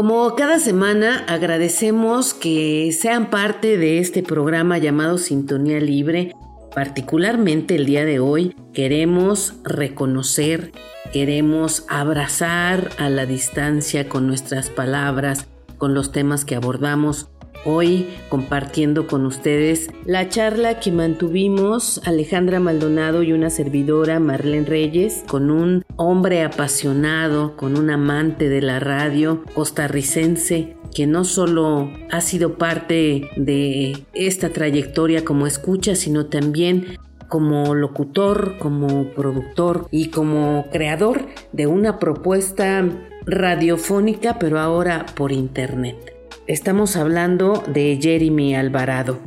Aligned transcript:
Como 0.00 0.34
cada 0.34 0.58
semana, 0.58 1.26
agradecemos 1.28 2.32
que 2.32 2.90
sean 2.98 3.28
parte 3.28 3.76
de 3.76 3.98
este 3.98 4.22
programa 4.22 4.78
llamado 4.78 5.18
Sintonía 5.18 5.78
Libre. 5.78 6.32
Particularmente 6.74 7.74
el 7.74 7.84
día 7.84 8.06
de 8.06 8.18
hoy 8.18 8.56
queremos 8.72 9.56
reconocer 9.62 10.72
Queremos 11.12 11.84
abrazar 11.88 12.90
a 12.98 13.10
la 13.10 13.26
distancia 13.26 14.08
con 14.08 14.28
nuestras 14.28 14.70
palabras, 14.70 15.48
con 15.76 15.92
los 15.92 16.12
temas 16.12 16.44
que 16.44 16.54
abordamos. 16.54 17.29
Hoy 17.64 18.08
compartiendo 18.30 19.06
con 19.06 19.26
ustedes 19.26 19.90
la 20.06 20.30
charla 20.30 20.80
que 20.80 20.92
mantuvimos 20.92 22.00
Alejandra 22.06 22.58
Maldonado 22.58 23.22
y 23.22 23.32
una 23.32 23.50
servidora 23.50 24.18
Marlene 24.18 24.64
Reyes 24.64 25.24
con 25.28 25.50
un 25.50 25.84
hombre 25.96 26.42
apasionado, 26.42 27.56
con 27.56 27.76
un 27.76 27.90
amante 27.90 28.48
de 28.48 28.62
la 28.62 28.80
radio 28.80 29.44
costarricense 29.54 30.76
que 30.94 31.06
no 31.06 31.24
solo 31.24 31.90
ha 32.10 32.22
sido 32.22 32.56
parte 32.56 33.30
de 33.36 34.04
esta 34.14 34.48
trayectoria 34.48 35.24
como 35.24 35.46
escucha, 35.46 35.94
sino 35.94 36.26
también 36.26 36.98
como 37.28 37.74
locutor, 37.74 38.56
como 38.58 39.04
productor 39.10 39.86
y 39.90 40.08
como 40.08 40.66
creador 40.72 41.26
de 41.52 41.66
una 41.66 41.98
propuesta 41.98 42.84
radiofónica, 43.26 44.38
pero 44.38 44.58
ahora 44.58 45.06
por 45.14 45.30
internet. 45.30 46.09
Estamos 46.50 46.96
hablando 46.96 47.62
de 47.68 47.96
Jeremy 48.02 48.56
Alvarado. 48.56 49.20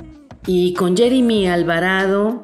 Y 0.46 0.74
con 0.74 0.98
Jeremy 0.98 1.48
Alvarado 1.48 2.44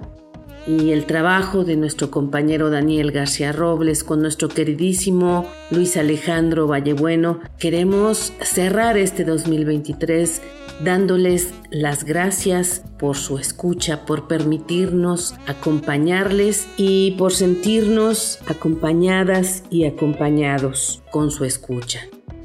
y 0.65 0.91
el 0.91 1.05
trabajo 1.05 1.65
de 1.65 1.75
nuestro 1.75 2.09
compañero 2.09 2.69
Daniel 2.69 3.11
García 3.11 3.51
Robles 3.51 4.05
con 4.05 4.21
nuestro 4.21 4.47
queridísimo 4.47 5.45
Luis 5.69 5.97
Alejandro 5.97 6.65
Vallebueno, 6.65 7.41
queremos 7.57 8.31
cerrar 8.41 8.97
este 8.97 9.25
2023 9.25 10.41
dándoles 10.85 11.53
las 11.71 12.05
gracias 12.05 12.81
por 12.97 13.17
su 13.17 13.37
escucha, 13.37 14.05
por 14.05 14.29
permitirnos 14.29 15.35
acompañarles 15.45 16.69
y 16.77 17.17
por 17.17 17.33
sentirnos 17.33 18.39
acompañadas 18.47 19.63
y 19.69 19.83
acompañados 19.83 21.03
con 21.11 21.31
su 21.31 21.43
escucha, 21.43 21.99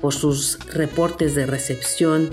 por 0.04 0.12
sus 0.12 0.58
reportes 0.74 1.34
de 1.34 1.46
recepción, 1.46 2.28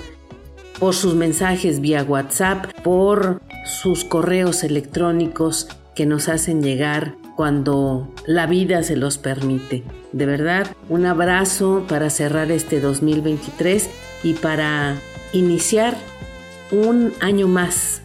por 0.78 0.94
sus 0.94 1.16
mensajes 1.16 1.80
vía 1.80 2.04
WhatsApp, 2.04 2.66
por 2.84 3.40
sus 3.66 4.04
correos 4.04 4.66
electrónicos 4.66 5.70
que 5.96 6.06
nos 6.06 6.28
hacen 6.28 6.62
llegar 6.62 7.16
cuando 7.38 8.14
la 8.26 8.46
vida 8.46 8.84
se 8.84 8.98
los 8.98 9.18
permite. 9.18 9.86
De 10.12 10.26
verdad, 10.26 10.76
un 10.90 11.06
abrazo 11.06 11.86
para 11.88 12.10
cerrar 12.10 12.52
este 12.52 12.82
2023 12.82 13.90
y 14.24 14.34
para 14.34 14.98
iniciar 15.32 15.96
un 16.72 17.14
año 17.22 17.48
más. 17.48 18.02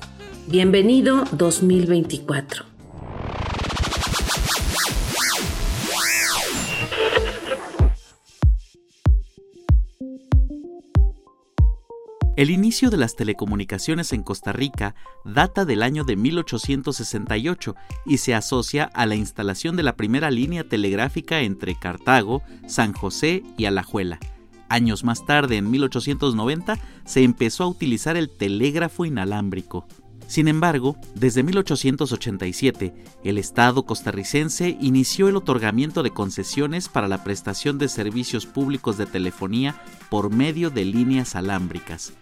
Bienvenido 0.47 1.25
2024. 1.33 2.76
El 12.37 12.51
inicio 12.51 12.91
de 12.91 12.99
las 12.99 13.17
telecomunicaciones 13.17 14.13
en 14.13 14.23
Costa 14.23 14.53
Rica 14.53 14.95
data 15.25 15.65
del 15.65 15.83
año 15.83 16.05
de 16.05 16.17
1868 16.17 17.75
y 18.05 18.19
se 18.19 18.35
asocia 18.35 18.85
a 18.85 19.07
la 19.07 19.15
instalación 19.15 19.75
de 19.75 19.83
la 19.83 19.97
primera 19.97 20.31
línea 20.31 20.63
telegráfica 20.63 21.41
entre 21.41 21.79
Cartago, 21.79 22.43
San 22.67 22.93
José 22.93 23.43
y 23.57 23.65
Alajuela 23.65 24.19
Años 24.69 25.03
más 25.03 25.25
tarde, 25.25 25.57
en 25.57 25.71
1890, 25.71 26.79
se 27.07 27.23
empezó 27.23 27.65
a 27.65 27.69
utilizar 27.69 28.17
el 28.19 28.29
telégrafo 28.29 29.07
inalámbrico. 29.07 29.87
Sin 30.27 30.49
embargo, 30.49 30.97
desde 31.15 31.43
1887, 31.43 32.93
el 33.23 33.39
Estado 33.39 33.85
costarricense 33.85 34.77
inició 34.81 35.29
el 35.29 35.37
otorgamiento 35.37 36.03
de 36.03 36.11
concesiones 36.11 36.89
para 36.89 37.07
la 37.07 37.23
prestación 37.23 37.79
de 37.79 37.89
servicios 37.89 38.45
públicos 38.45 38.99
de 38.99 39.07
telefonía 39.07 39.81
por 40.11 40.31
medio 40.31 40.71
de 40.71 40.85
líneas 40.85 41.37
alámbricas. 41.37 42.13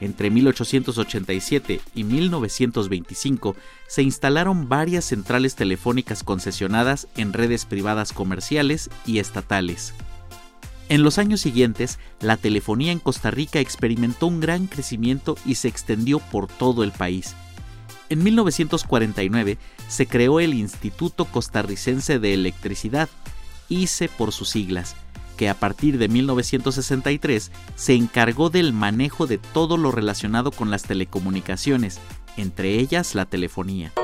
Entre 0.00 0.30
1887 0.30 1.80
y 1.94 2.02
1925 2.02 3.54
se 3.86 4.02
instalaron 4.02 4.68
varias 4.68 5.04
centrales 5.04 5.54
telefónicas 5.54 6.24
concesionadas 6.24 7.06
en 7.16 7.32
redes 7.32 7.66
privadas 7.66 8.12
comerciales 8.12 8.90
y 9.06 9.20
estatales. 9.20 9.94
En 10.88 11.04
los 11.04 11.18
años 11.18 11.40
siguientes, 11.40 12.00
la 12.20 12.36
telefonía 12.36 12.90
en 12.90 12.98
Costa 12.98 13.30
Rica 13.30 13.60
experimentó 13.60 14.26
un 14.26 14.40
gran 14.40 14.66
crecimiento 14.66 15.36
y 15.46 15.54
se 15.54 15.68
extendió 15.68 16.18
por 16.18 16.48
todo 16.48 16.82
el 16.82 16.90
país. 16.90 17.36
En 18.12 18.22
1949 18.22 19.56
se 19.88 20.06
creó 20.06 20.38
el 20.38 20.52
Instituto 20.52 21.24
Costarricense 21.24 22.18
de 22.18 22.34
Electricidad, 22.34 23.08
ICE 23.70 24.10
por 24.10 24.32
sus 24.32 24.50
siglas, 24.50 24.96
que 25.38 25.48
a 25.48 25.54
partir 25.54 25.96
de 25.96 26.08
1963 26.08 27.50
se 27.74 27.94
encargó 27.94 28.50
del 28.50 28.74
manejo 28.74 29.26
de 29.26 29.38
todo 29.38 29.78
lo 29.78 29.92
relacionado 29.92 30.50
con 30.50 30.70
las 30.70 30.82
telecomunicaciones, 30.82 32.00
entre 32.36 32.80
ellas 32.80 33.14
la 33.14 33.24
telefonía. 33.24 33.94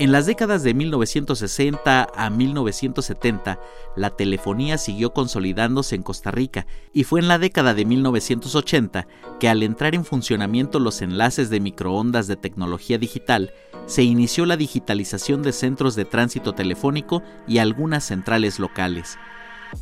En 0.00 0.12
las 0.12 0.26
décadas 0.26 0.62
de 0.62 0.74
1960 0.74 2.06
a 2.14 2.30
1970, 2.30 3.58
la 3.96 4.10
telefonía 4.10 4.78
siguió 4.78 5.12
consolidándose 5.12 5.96
en 5.96 6.04
Costa 6.04 6.30
Rica 6.30 6.68
y 6.92 7.02
fue 7.02 7.18
en 7.18 7.26
la 7.26 7.40
década 7.40 7.74
de 7.74 7.84
1980 7.84 9.08
que 9.40 9.48
al 9.48 9.64
entrar 9.64 9.96
en 9.96 10.04
funcionamiento 10.04 10.78
los 10.78 11.02
enlaces 11.02 11.50
de 11.50 11.58
microondas 11.58 12.28
de 12.28 12.36
tecnología 12.36 12.96
digital, 12.96 13.52
se 13.86 14.04
inició 14.04 14.46
la 14.46 14.56
digitalización 14.56 15.42
de 15.42 15.52
centros 15.52 15.96
de 15.96 16.04
tránsito 16.04 16.52
telefónico 16.52 17.24
y 17.48 17.58
algunas 17.58 18.04
centrales 18.04 18.60
locales. 18.60 19.18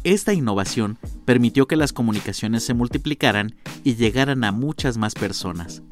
Esta 0.03 0.33
innovación 0.33 0.99
permitió 1.27 1.67
que 1.67 1.77
las 1.77 1.93
comunicaciones 1.93 2.65
se 2.65 2.73
multiplicaran 2.73 3.55
y 3.85 3.97
llegaran 3.97 4.45
a 4.45 4.53
muchas 4.53 4.97
más 4.97 5.13
personas. 5.13 5.83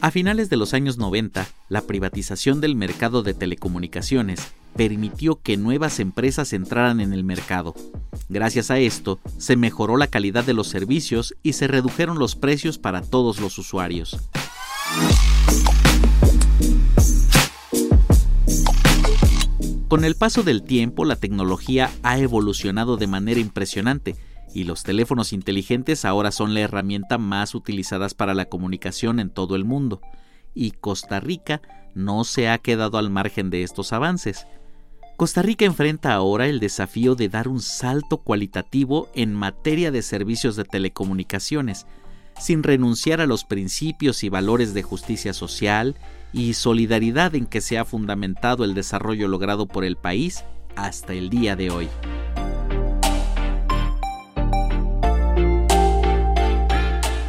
A 0.00 0.12
finales 0.12 0.48
de 0.48 0.56
los 0.56 0.74
años 0.74 0.96
90, 0.96 1.48
la 1.68 1.82
privatización 1.82 2.60
del 2.60 2.76
mercado 2.76 3.24
de 3.24 3.34
telecomunicaciones 3.34 4.52
permitió 4.76 5.40
que 5.42 5.56
nuevas 5.56 5.98
empresas 5.98 6.52
entraran 6.52 7.00
en 7.00 7.12
el 7.12 7.24
mercado. 7.24 7.74
Gracias 8.28 8.70
a 8.70 8.78
esto, 8.78 9.18
se 9.38 9.56
mejoró 9.56 9.96
la 9.96 10.06
calidad 10.06 10.44
de 10.44 10.54
los 10.54 10.68
servicios 10.68 11.34
y 11.42 11.54
se 11.54 11.66
redujeron 11.66 12.20
los 12.20 12.36
precios 12.36 12.78
para 12.78 13.02
todos 13.02 13.40
los 13.40 13.58
usuarios. 13.58 14.20
Con 19.88 20.04
el 20.04 20.14
paso 20.14 20.44
del 20.44 20.62
tiempo, 20.62 21.04
la 21.04 21.16
tecnología 21.16 21.90
ha 22.04 22.18
evolucionado 22.18 22.98
de 22.98 23.08
manera 23.08 23.40
impresionante 23.40 24.14
y 24.54 24.64
los 24.64 24.82
teléfonos 24.82 25.32
inteligentes 25.32 26.04
ahora 26.04 26.30
son 26.30 26.54
la 26.54 26.60
herramienta 26.60 27.18
más 27.18 27.54
utilizada 27.54 28.08
para 28.16 28.34
la 28.34 28.46
comunicación 28.46 29.20
en 29.20 29.30
todo 29.30 29.56
el 29.56 29.64
mundo, 29.64 30.00
y 30.54 30.72
Costa 30.72 31.20
Rica 31.20 31.62
no 31.94 32.24
se 32.24 32.48
ha 32.48 32.58
quedado 32.58 32.98
al 32.98 33.10
margen 33.10 33.50
de 33.50 33.62
estos 33.62 33.92
avances. 33.92 34.46
Costa 35.16 35.42
Rica 35.42 35.64
enfrenta 35.64 36.14
ahora 36.14 36.46
el 36.46 36.60
desafío 36.60 37.14
de 37.14 37.28
dar 37.28 37.48
un 37.48 37.60
salto 37.60 38.18
cualitativo 38.18 39.08
en 39.14 39.34
materia 39.34 39.90
de 39.90 40.02
servicios 40.02 40.54
de 40.56 40.64
telecomunicaciones, 40.64 41.86
sin 42.38 42.62
renunciar 42.62 43.20
a 43.20 43.26
los 43.26 43.44
principios 43.44 44.22
y 44.22 44.28
valores 44.28 44.74
de 44.74 44.82
justicia 44.82 45.32
social 45.32 45.96
y 46.32 46.54
solidaridad 46.54 47.34
en 47.34 47.46
que 47.46 47.60
se 47.60 47.78
ha 47.78 47.84
fundamentado 47.84 48.64
el 48.64 48.74
desarrollo 48.74 49.26
logrado 49.28 49.66
por 49.66 49.84
el 49.84 49.96
país 49.96 50.44
hasta 50.76 51.14
el 51.14 51.30
día 51.30 51.56
de 51.56 51.70
hoy. 51.70 51.88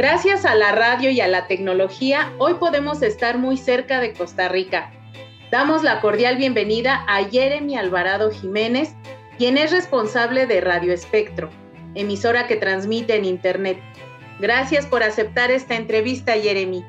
Gracias 0.00 0.46
a 0.46 0.54
la 0.54 0.72
radio 0.72 1.10
y 1.10 1.20
a 1.20 1.28
la 1.28 1.46
tecnología, 1.46 2.32
hoy 2.38 2.54
podemos 2.54 3.02
estar 3.02 3.36
muy 3.36 3.58
cerca 3.58 4.00
de 4.00 4.14
Costa 4.14 4.48
Rica. 4.48 4.90
Damos 5.50 5.82
la 5.82 6.00
cordial 6.00 6.38
bienvenida 6.38 7.04
a 7.06 7.22
Jeremy 7.24 7.76
Alvarado 7.76 8.30
Jiménez, 8.30 8.96
quien 9.36 9.58
es 9.58 9.72
responsable 9.72 10.46
de 10.46 10.62
Radio 10.62 10.94
Espectro, 10.94 11.50
emisora 11.94 12.46
que 12.46 12.56
transmite 12.56 13.14
en 13.14 13.26
Internet. 13.26 13.76
Gracias 14.38 14.86
por 14.86 15.02
aceptar 15.02 15.50
esta 15.50 15.76
entrevista, 15.76 16.32
Jeremy. 16.32 16.82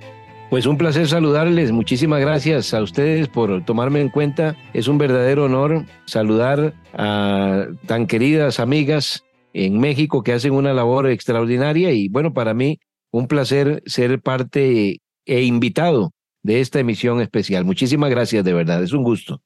Pues 0.49 0.65
un 0.65 0.77
placer 0.77 1.05
saludarles. 1.05 1.73
Muchísimas 1.73 2.21
gracias 2.21 2.73
a 2.73 2.81
ustedes 2.81 3.27
por 3.27 3.65
tomarme 3.65 3.99
en 3.99 4.07
cuenta. 4.07 4.55
Es 4.73 4.87
un 4.87 4.97
verdadero 4.97 5.43
honor 5.43 5.83
saludar 6.05 6.73
a 6.93 7.65
tan 7.87 8.07
queridas 8.07 8.61
amigas 8.61 9.25
en 9.53 9.81
México 9.81 10.23
que 10.23 10.31
hacen 10.31 10.53
una 10.53 10.73
labor 10.73 11.09
extraordinaria 11.09 11.91
y 11.91 12.07
bueno, 12.07 12.33
para 12.33 12.53
mí 12.53 12.79
un 13.11 13.27
placer 13.27 13.83
ser 13.85 14.19
parte 14.21 14.99
e 15.25 15.43
invitado 15.43 16.11
de 16.43 16.59
esta 16.61 16.79
emisión 16.79 17.21
especial. 17.21 17.65
Muchísimas 17.65 18.09
gracias, 18.09 18.43
de 18.43 18.53
verdad, 18.53 18.83
es 18.83 18.93
un 18.93 19.03
gusto. 19.03 19.41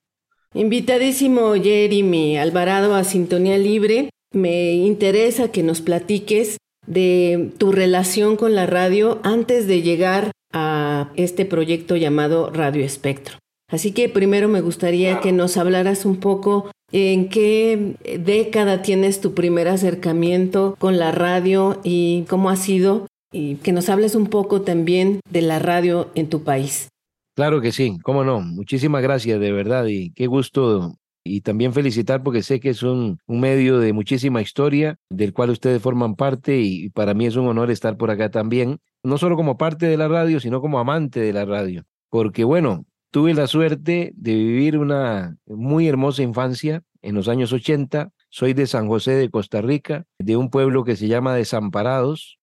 Invitadísimo 0.53 1.53
Jeremy 1.55 2.37
Alvarado 2.37 2.95
a 2.95 3.03
Sintonía 3.03 3.57
Libre. 3.57 4.09
Me 4.31 4.73
interesa 4.73 5.51
que 5.51 5.63
nos 5.63 5.81
platiques 5.81 6.57
de 6.87 7.51
tu 7.57 7.71
relación 7.71 8.37
con 8.37 8.55
la 8.55 8.65
radio 8.65 9.19
antes 9.23 9.67
de 9.67 9.81
llegar 9.81 10.31
a 10.53 11.11
este 11.15 11.45
proyecto 11.45 11.97
llamado 11.97 12.49
Radio 12.51 12.85
Espectro. 12.85 13.37
Así 13.69 13.91
que 13.91 14.07
primero 14.07 14.47
me 14.47 14.61
gustaría 14.61 15.19
que 15.19 15.31
nos 15.31 15.57
hablaras 15.57 16.05
un 16.05 16.17
poco 16.17 16.71
en 16.91 17.29
qué 17.29 17.95
década 18.19 18.81
tienes 18.81 19.19
tu 19.19 19.33
primer 19.33 19.67
acercamiento 19.67 20.75
con 20.79 20.97
la 20.97 21.11
radio 21.11 21.81
y 21.83 22.23
cómo 22.29 22.49
ha 22.49 22.55
sido 22.55 23.07
y 23.35 23.55
que 23.55 23.73
nos 23.73 23.89
hables 23.89 24.15
un 24.15 24.27
poco 24.27 24.61
también 24.61 25.19
de 25.29 25.41
la 25.41 25.59
radio 25.59 26.09
en 26.15 26.29
tu 26.29 26.43
país. 26.43 26.87
Claro 27.35 27.59
que 27.59 27.73
sí, 27.73 27.97
cómo 28.01 28.23
no. 28.23 28.39
Muchísimas 28.39 29.03
gracias, 29.03 29.41
de 29.41 29.51
verdad, 29.51 29.87
y 29.87 30.11
qué 30.11 30.27
gusto. 30.27 30.95
Y 31.25 31.41
también 31.41 31.73
felicitar 31.73 32.23
porque 32.23 32.43
sé 32.43 32.61
que 32.61 32.69
es 32.69 32.81
un, 32.81 33.19
medio 33.27 33.79
de 33.79 33.91
muchísima 33.91 34.41
historia, 34.41 34.99
del 35.09 35.33
cual 35.33 35.49
ustedes 35.49 35.81
forman 35.81 36.15
parte 36.15 36.61
y 36.61 36.89
para 36.91 37.13
mí 37.13 37.25
es 37.25 37.35
un 37.35 37.47
honor 37.47 37.71
estar 37.71 37.97
por 37.97 38.09
acá 38.09 38.29
también, 38.31 38.79
no 39.03 39.17
solo 39.17 39.35
como 39.35 39.57
parte 39.57 39.85
de 39.85 39.97
la 39.97 40.07
radio, 40.07 40.39
sino 40.39 40.61
como 40.61 40.79
amante 40.79 41.19
de 41.19 41.33
la 41.33 41.43
radio. 41.43 41.83
Porque 42.09 42.45
bueno, 42.45 42.85
tuve 43.11 43.33
la 43.33 43.47
suerte 43.47 44.13
de 44.15 44.33
vivir 44.33 44.77
una 44.77 45.35
muy 45.45 45.89
hermosa 45.89 46.23
infancia 46.23 46.83
en 47.01 47.15
los 47.15 47.27
años 47.27 47.51
80. 47.51 48.11
Soy 48.29 48.53
de 48.53 48.67
San 48.67 48.87
José 48.87 49.11
de 49.15 49.29
Costa 49.29 49.61
Rica, 49.61 50.05
de 50.19 50.37
un 50.37 50.49
pueblo 50.49 50.85
que 50.85 50.95
se 50.95 51.07
llama 51.07 51.35
Desamparados, 51.35 52.39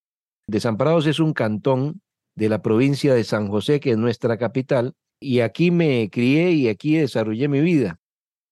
Desamparados 0.47 1.07
es 1.07 1.21
un 1.21 1.33
cantón 1.33 2.01
de 2.35 2.49
la 2.49 2.63
provincia 2.63 3.15
de 3.15 3.25
San 3.25 3.49
José, 3.49 3.81
que 3.81 3.93
es 3.93 3.99
nuestra 3.99 4.39
capital, 4.39 4.95
y 5.21 5.41
aquí 5.41 5.71
me 5.71 6.09
crié 6.11 6.53
y 6.53 6.69
aquí 6.69 6.97
desarrollé 6.97 7.49
mi 7.49 7.61
vida. 7.61 8.01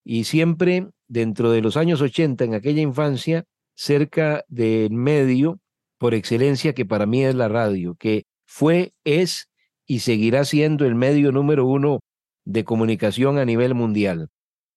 Y 0.05 0.25
siempre 0.25 0.89
dentro 1.09 1.51
de 1.51 1.61
los 1.61 1.77
años 1.77 2.01
80, 2.01 2.45
en 2.45 2.55
aquella 2.55 2.81
infancia, 2.81 3.45
cerca 3.75 4.45
del 4.49 4.93
medio 4.93 5.59
por 5.99 6.15
excelencia 6.15 6.73
que 6.73 6.87
para 6.87 7.07
mí 7.07 7.25
es 7.25 7.35
la 7.35 7.49
radio, 7.49 7.97
que 7.97 8.25
fue, 8.47 8.93
es 9.05 9.49
y 9.87 10.01
seguirá 10.01 10.45
siendo 10.45 10.87
el 10.87 10.95
medio 10.95 11.33
número 11.33 11.67
uno 11.67 12.01
de 12.45 12.65
comunicación 12.65 13.39
a 13.39 13.45
nivel 13.45 13.75
mundial. 13.75 14.29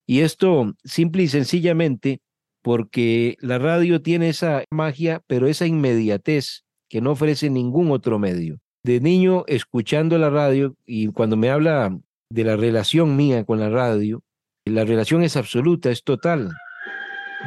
Y 0.07 0.21
esto 0.21 0.73
simple 0.83 1.23
y 1.23 1.27
sencillamente 1.27 2.19
porque 2.61 3.37
la 3.39 3.59
radio 3.59 4.01
tiene 4.01 4.29
esa 4.29 4.63
magia, 4.71 5.21
pero 5.27 5.47
esa 5.47 5.67
inmediatez 5.67 6.62
que 6.93 7.01
no 7.01 7.13
ofrece 7.13 7.49
ningún 7.49 7.89
otro 7.89 8.19
medio. 8.19 8.59
De 8.83 8.99
niño 8.99 9.45
escuchando 9.47 10.19
la 10.19 10.29
radio 10.29 10.75
y 10.85 11.07
cuando 11.07 11.35
me 11.35 11.49
habla 11.49 11.97
de 12.29 12.43
la 12.43 12.55
relación 12.55 13.15
mía 13.15 13.45
con 13.45 13.59
la 13.59 13.71
radio, 13.71 14.21
la 14.65 14.85
relación 14.85 15.23
es 15.23 15.35
absoluta, 15.35 15.89
es 15.89 16.03
total. 16.03 16.51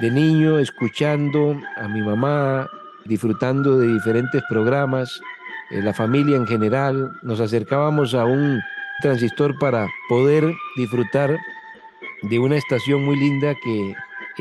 De 0.00 0.10
niño 0.10 0.58
escuchando 0.58 1.56
a 1.76 1.86
mi 1.86 2.02
mamá, 2.02 2.68
disfrutando 3.04 3.78
de 3.78 3.92
diferentes 3.92 4.42
programas, 4.48 5.20
eh, 5.70 5.80
la 5.80 5.94
familia 5.94 6.34
en 6.34 6.48
general, 6.48 7.12
nos 7.22 7.38
acercábamos 7.38 8.14
a 8.14 8.24
un 8.24 8.60
transistor 9.00 9.56
para 9.60 9.86
poder 10.08 10.52
disfrutar 10.76 11.38
de 12.22 12.38
una 12.40 12.56
estación 12.56 13.04
muy 13.04 13.14
linda 13.14 13.54
que 13.62 13.94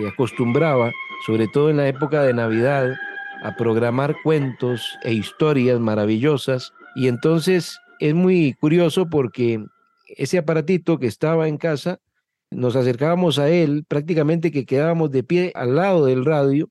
acostumbraba, 0.08 0.92
sobre 1.28 1.48
todo 1.48 1.70
en 1.70 1.78
la 1.78 1.88
época 1.88 2.24
de 2.24 2.34
Navidad, 2.34 2.96
a 3.44 3.56
programar 3.56 4.16
cuentos 4.24 4.98
e 5.04 5.14
historias 5.14 5.80
maravillosas. 5.80 6.74
Y 6.96 7.08
entonces 7.08 7.80
es 8.00 8.14
muy 8.14 8.54
curioso 8.54 9.10
porque 9.10 9.64
ese 10.18 10.38
aparatito 10.38 11.00
que 11.00 11.08
estaba 11.08 11.48
en 11.48 11.58
casa, 11.58 12.00
nos 12.52 12.76
acercábamos 12.76 13.40
a 13.40 13.50
él, 13.50 13.86
prácticamente 13.88 14.52
que 14.52 14.66
quedábamos 14.66 15.12
de 15.12 15.24
pie 15.24 15.52
al 15.56 15.76
lado 15.76 16.06
del 16.06 16.26
radio, 16.26 16.70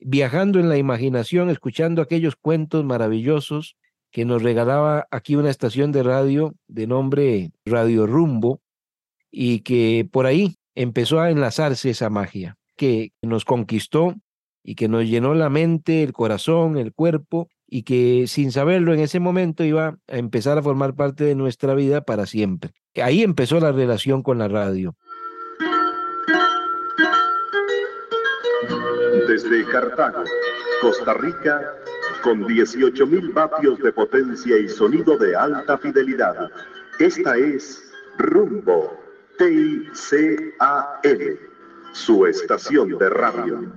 viajando 0.00 0.60
en 0.60 0.68
la 0.68 0.76
imaginación, 0.76 1.50
escuchando 1.50 2.02
aquellos 2.02 2.36
cuentos 2.36 2.84
maravillosos 2.84 3.76
que 4.10 4.24
nos 4.24 4.42
regalaba 4.42 5.06
aquí 5.10 5.36
una 5.36 5.50
estación 5.50 5.92
de 5.92 6.02
radio 6.02 6.54
de 6.66 6.86
nombre 6.86 7.52
Radio 7.64 8.06
Rumbo 8.06 8.60
y 9.30 9.60
que 9.60 10.08
por 10.10 10.26
ahí 10.26 10.56
empezó 10.74 11.20
a 11.20 11.30
enlazarse 11.30 11.90
esa 11.90 12.08
magia 12.08 12.56
que 12.76 13.12
nos 13.22 13.44
conquistó 13.44 14.14
y 14.68 14.74
que 14.74 14.86
nos 14.86 15.04
llenó 15.04 15.32
la 15.32 15.48
mente, 15.48 16.02
el 16.02 16.12
corazón, 16.12 16.76
el 16.76 16.92
cuerpo 16.92 17.48
y 17.66 17.84
que 17.84 18.26
sin 18.26 18.52
saberlo 18.52 18.92
en 18.92 19.00
ese 19.00 19.18
momento 19.18 19.64
iba 19.64 19.96
a 20.06 20.18
empezar 20.18 20.58
a 20.58 20.62
formar 20.62 20.94
parte 20.94 21.24
de 21.24 21.34
nuestra 21.34 21.72
vida 21.74 22.02
para 22.02 22.26
siempre. 22.26 22.72
Ahí 23.02 23.22
empezó 23.22 23.60
la 23.60 23.72
relación 23.72 24.22
con 24.22 24.36
la 24.36 24.46
radio. 24.46 24.94
Desde 29.26 29.64
Cartago, 29.72 30.24
Costa 30.82 31.14
Rica, 31.14 31.62
con 32.22 32.44
18.000 32.44 33.32
vatios 33.32 33.78
de 33.78 33.90
potencia 33.90 34.58
y 34.58 34.68
sonido 34.68 35.16
de 35.16 35.34
alta 35.34 35.78
fidelidad. 35.78 36.50
Esta 36.98 37.38
es 37.38 37.90
Rumbo 38.18 38.92
TICAL 39.38 39.88
su 41.92 42.26
estación 42.26 42.98
de 42.98 43.10
radio. 43.10 43.72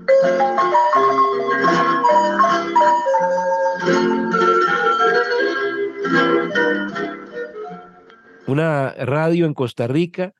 Una 8.47 8.91
radio 8.93 9.45
en 9.45 9.53
Costa 9.53 9.87
Rica 9.87 10.33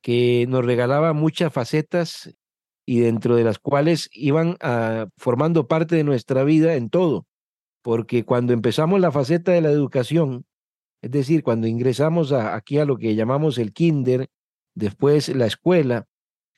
que 0.00 0.46
nos 0.48 0.64
regalaba 0.64 1.12
muchas 1.12 1.52
facetas 1.52 2.34
y 2.84 3.00
dentro 3.00 3.36
de 3.36 3.44
las 3.44 3.58
cuales 3.58 4.08
iban 4.12 4.56
a, 4.60 5.06
formando 5.16 5.68
parte 5.68 5.96
de 5.96 6.04
nuestra 6.04 6.42
vida 6.42 6.74
en 6.74 6.90
todo, 6.90 7.26
porque 7.82 8.24
cuando 8.24 8.52
empezamos 8.52 9.00
la 9.00 9.12
faceta 9.12 9.52
de 9.52 9.60
la 9.60 9.70
educación, 9.70 10.44
es 11.02 11.10
decir, 11.10 11.42
cuando 11.42 11.66
ingresamos 11.66 12.32
aquí 12.32 12.78
a 12.78 12.84
lo 12.84 12.96
que 12.96 13.14
llamamos 13.14 13.58
el 13.58 13.72
kinder, 13.72 14.28
después 14.74 15.28
la 15.28 15.46
escuela, 15.46 16.06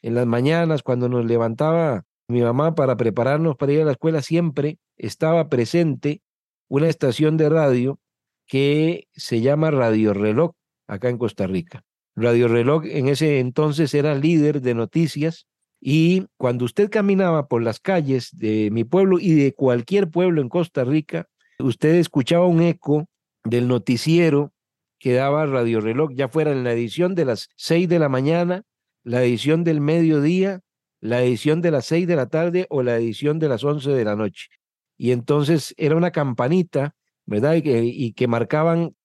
en 0.05 0.15
las 0.15 0.27
mañanas, 0.27 0.83
cuando 0.83 1.09
nos 1.09 1.25
levantaba 1.25 2.05
mi 2.29 2.43
mamá 2.43 2.75
para 2.75 2.95
prepararnos 2.95 3.57
para 3.57 3.73
ir 3.73 3.81
a 3.81 3.85
la 3.87 3.93
escuela, 3.93 4.21
siempre 4.21 4.79
estaba 4.99 5.49
presente 5.49 6.21
una 6.69 6.89
estación 6.89 7.39
de 7.39 7.49
radio 7.49 7.99
que 8.47 9.09
se 9.15 9.41
llama 9.41 9.71
Radio 9.71 10.13
Reloj, 10.13 10.53
acá 10.87 11.09
en 11.09 11.17
Costa 11.17 11.47
Rica. 11.47 11.85
Radio 12.15 12.49
Reloj 12.49 12.85
en 12.85 13.09
ese 13.09 13.41
entonces 13.41 13.95
era 13.95 14.15
líder 14.15 14.61
de 14.61 14.75
noticias 14.75 15.47
y 15.81 16.27
cuando 16.37 16.67
usted 16.67 16.91
caminaba 16.91 17.49
por 17.49 17.63
las 17.63 17.81
calles 17.81 18.29
de 18.37 18.69
mi 18.71 18.85
pueblo 18.85 19.19
y 19.19 19.33
de 19.33 19.55
cualquier 19.55 20.11
pueblo 20.11 20.43
en 20.43 20.51
Costa 20.51 20.85
Rica, 20.85 21.29
usted 21.59 21.95
escuchaba 21.95 22.47
un 22.47 22.61
eco 22.61 23.07
del 23.43 23.69
noticiero 23.69 24.53
que 24.99 25.15
daba 25.15 25.47
Radio 25.47 25.81
Reloj, 25.81 26.11
ya 26.15 26.29
fuera 26.29 26.53
en 26.53 26.63
la 26.63 26.73
edición 26.73 27.15
de 27.15 27.25
las 27.25 27.49
seis 27.57 27.89
de 27.89 27.99
la 27.99 28.11
mañana 28.11 28.65
la 29.05 29.23
edición 29.23 29.63
del 29.63 29.81
mediodía, 29.81 30.61
la 31.01 31.23
edición 31.23 31.61
de 31.61 31.71
las 31.71 31.85
seis 31.85 32.07
de 32.09 32.17
la 32.17 32.27
tarde 32.27 32.67
o 32.71 32.83
la 32.83 32.97
edición 32.97 33.39
de 33.39 33.49
las 33.49 33.63
once 33.63 33.91
de 33.91 34.05
la 34.05 34.17
noche. 34.17 34.49
Y 34.97 35.13
entonces 35.13 35.75
era 35.77 35.97
una 35.97 36.11
campanita, 36.11 36.95
¿verdad? 37.27 37.55
Y 37.55 37.63
que, 37.63 37.85
y 37.85 38.13
que 38.15 38.27
marcaban 38.27 38.97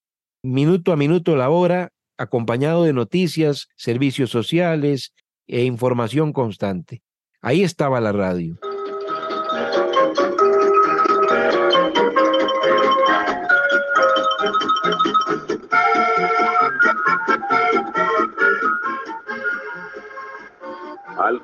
minuto 0.42 0.92
a 0.92 0.96
minuto 0.96 1.36
la 1.36 1.50
hora, 1.50 1.92
acompañado 2.16 2.84
de 2.84 2.92
noticias, 2.92 3.68
servicios 3.76 4.30
sociales 4.30 5.12
e 5.46 5.64
información 5.64 6.32
constante. 6.32 7.02
Ahí 7.42 7.62
estaba 7.62 8.00
la 8.00 8.12
radio. 8.12 8.58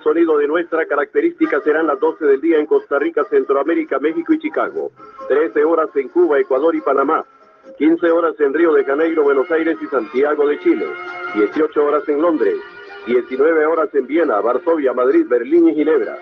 Sonido 0.06 0.38
de 0.38 0.46
nuestra 0.46 0.86
característica 0.86 1.60
serán 1.62 1.88
las 1.88 1.98
12 1.98 2.24
del 2.26 2.40
día 2.40 2.58
en 2.60 2.66
Costa 2.66 2.96
Rica, 2.96 3.24
Centroamérica, 3.28 3.98
México 3.98 4.34
y 4.34 4.38
Chicago. 4.38 4.92
13 5.26 5.64
horas 5.64 5.88
en 5.96 6.08
Cuba, 6.10 6.38
Ecuador 6.38 6.76
y 6.76 6.80
Panamá. 6.80 7.24
15 7.76 8.08
horas 8.12 8.38
en 8.38 8.54
Río 8.54 8.72
de 8.72 8.84
Janeiro, 8.84 9.24
Buenos 9.24 9.50
Aires 9.50 9.76
y 9.82 9.86
Santiago 9.86 10.46
de 10.46 10.60
Chile. 10.60 10.86
18 11.34 11.84
horas 11.84 12.08
en 12.08 12.22
Londres. 12.22 12.56
19 13.08 13.66
horas 13.66 13.92
en 13.94 14.06
Viena, 14.06 14.40
Varsovia, 14.40 14.92
Madrid, 14.92 15.26
Berlín 15.28 15.70
y 15.70 15.74
Ginebra. 15.74 16.16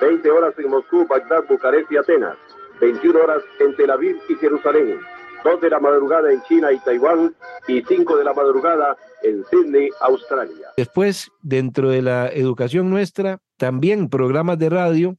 20 0.00 0.28
horas 0.32 0.58
en 0.58 0.70
Moscú, 0.70 1.06
Bagdad, 1.06 1.44
Bucarest 1.48 1.92
y 1.92 1.96
Atenas. 1.96 2.36
21 2.80 3.20
horas 3.20 3.44
en 3.60 3.76
Tel 3.76 3.92
Aviv 3.92 4.16
y 4.28 4.34
Jerusalén. 4.34 4.98
2 5.44 5.60
de 5.60 5.70
la 5.70 5.78
madrugada 5.78 6.32
en 6.32 6.42
China 6.42 6.72
y 6.72 6.80
Taiwán 6.80 7.32
y 7.68 7.82
5 7.82 8.16
de 8.16 8.24
la 8.24 8.34
madrugada 8.34 8.96
en 9.22 9.44
Sydney, 9.50 9.90
Australia. 10.00 10.68
Después, 10.76 11.30
dentro 11.42 11.90
de 11.90 12.02
la 12.02 12.28
educación 12.28 12.90
nuestra, 12.90 13.38
también 13.56 14.08
programas 14.08 14.58
de 14.58 14.70
radio 14.70 15.16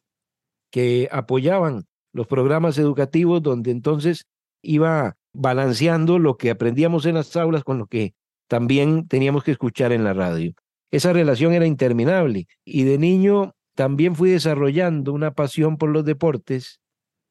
que 0.72 1.10
apoyaban 1.12 1.86
los 2.14 2.28
programas 2.28 2.78
educativos 2.78 3.42
donde 3.42 3.72
entonces 3.72 4.26
iba 4.62 5.18
balanceando 5.34 6.20
lo 6.20 6.38
que 6.38 6.50
aprendíamos 6.50 7.06
en 7.06 7.16
las 7.16 7.36
aulas 7.36 7.64
con 7.64 7.78
lo 7.78 7.88
que 7.88 8.14
también 8.48 9.08
teníamos 9.08 9.44
que 9.44 9.52
escuchar 9.52 9.92
en 9.92 10.04
la 10.04 10.14
radio. 10.14 10.54
Esa 10.92 11.14
relación 11.14 11.54
era 11.54 11.68
interminable 11.68 12.48
y 12.66 12.84
de 12.84 12.98
niño 12.98 13.56
también 13.76 14.16
fui 14.16 14.32
desarrollando 14.32 15.14
una 15.14 15.32
pasión 15.32 15.78
por 15.78 15.90
los 15.90 16.04
deportes 16.04 16.80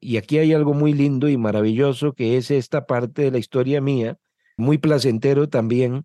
y 0.00 0.16
aquí 0.16 0.38
hay 0.38 0.52
algo 0.52 0.74
muy 0.74 0.92
lindo 0.92 1.28
y 1.28 1.36
maravilloso 1.36 2.12
que 2.12 2.36
es 2.36 2.50
esta 2.50 2.86
parte 2.86 3.22
de 3.22 3.30
la 3.32 3.38
historia 3.38 3.80
mía, 3.80 4.16
muy 4.56 4.78
placentero 4.78 5.48
también, 5.48 6.04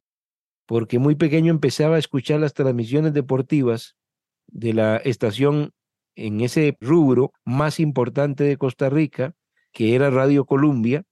porque 0.66 1.00
muy 1.00 1.16
pequeño 1.16 1.52
empezaba 1.52 1.96
a 1.96 2.00
escuchar 2.00 2.40
las 2.40 2.54
transmisiones 2.54 3.14
deportivas 3.14 3.96
de 4.48 4.74
la 4.74 4.98
estación 4.98 5.72
en 6.16 6.42
ese 6.42 6.78
rubro 6.80 7.32
más 7.44 7.80
importante 7.80 8.44
de 8.44 8.58
Costa 8.58 8.90
Rica, 8.90 9.34
que 9.72 9.96
era 9.96 10.10
Radio 10.10 10.46
Columbia, 10.46 11.04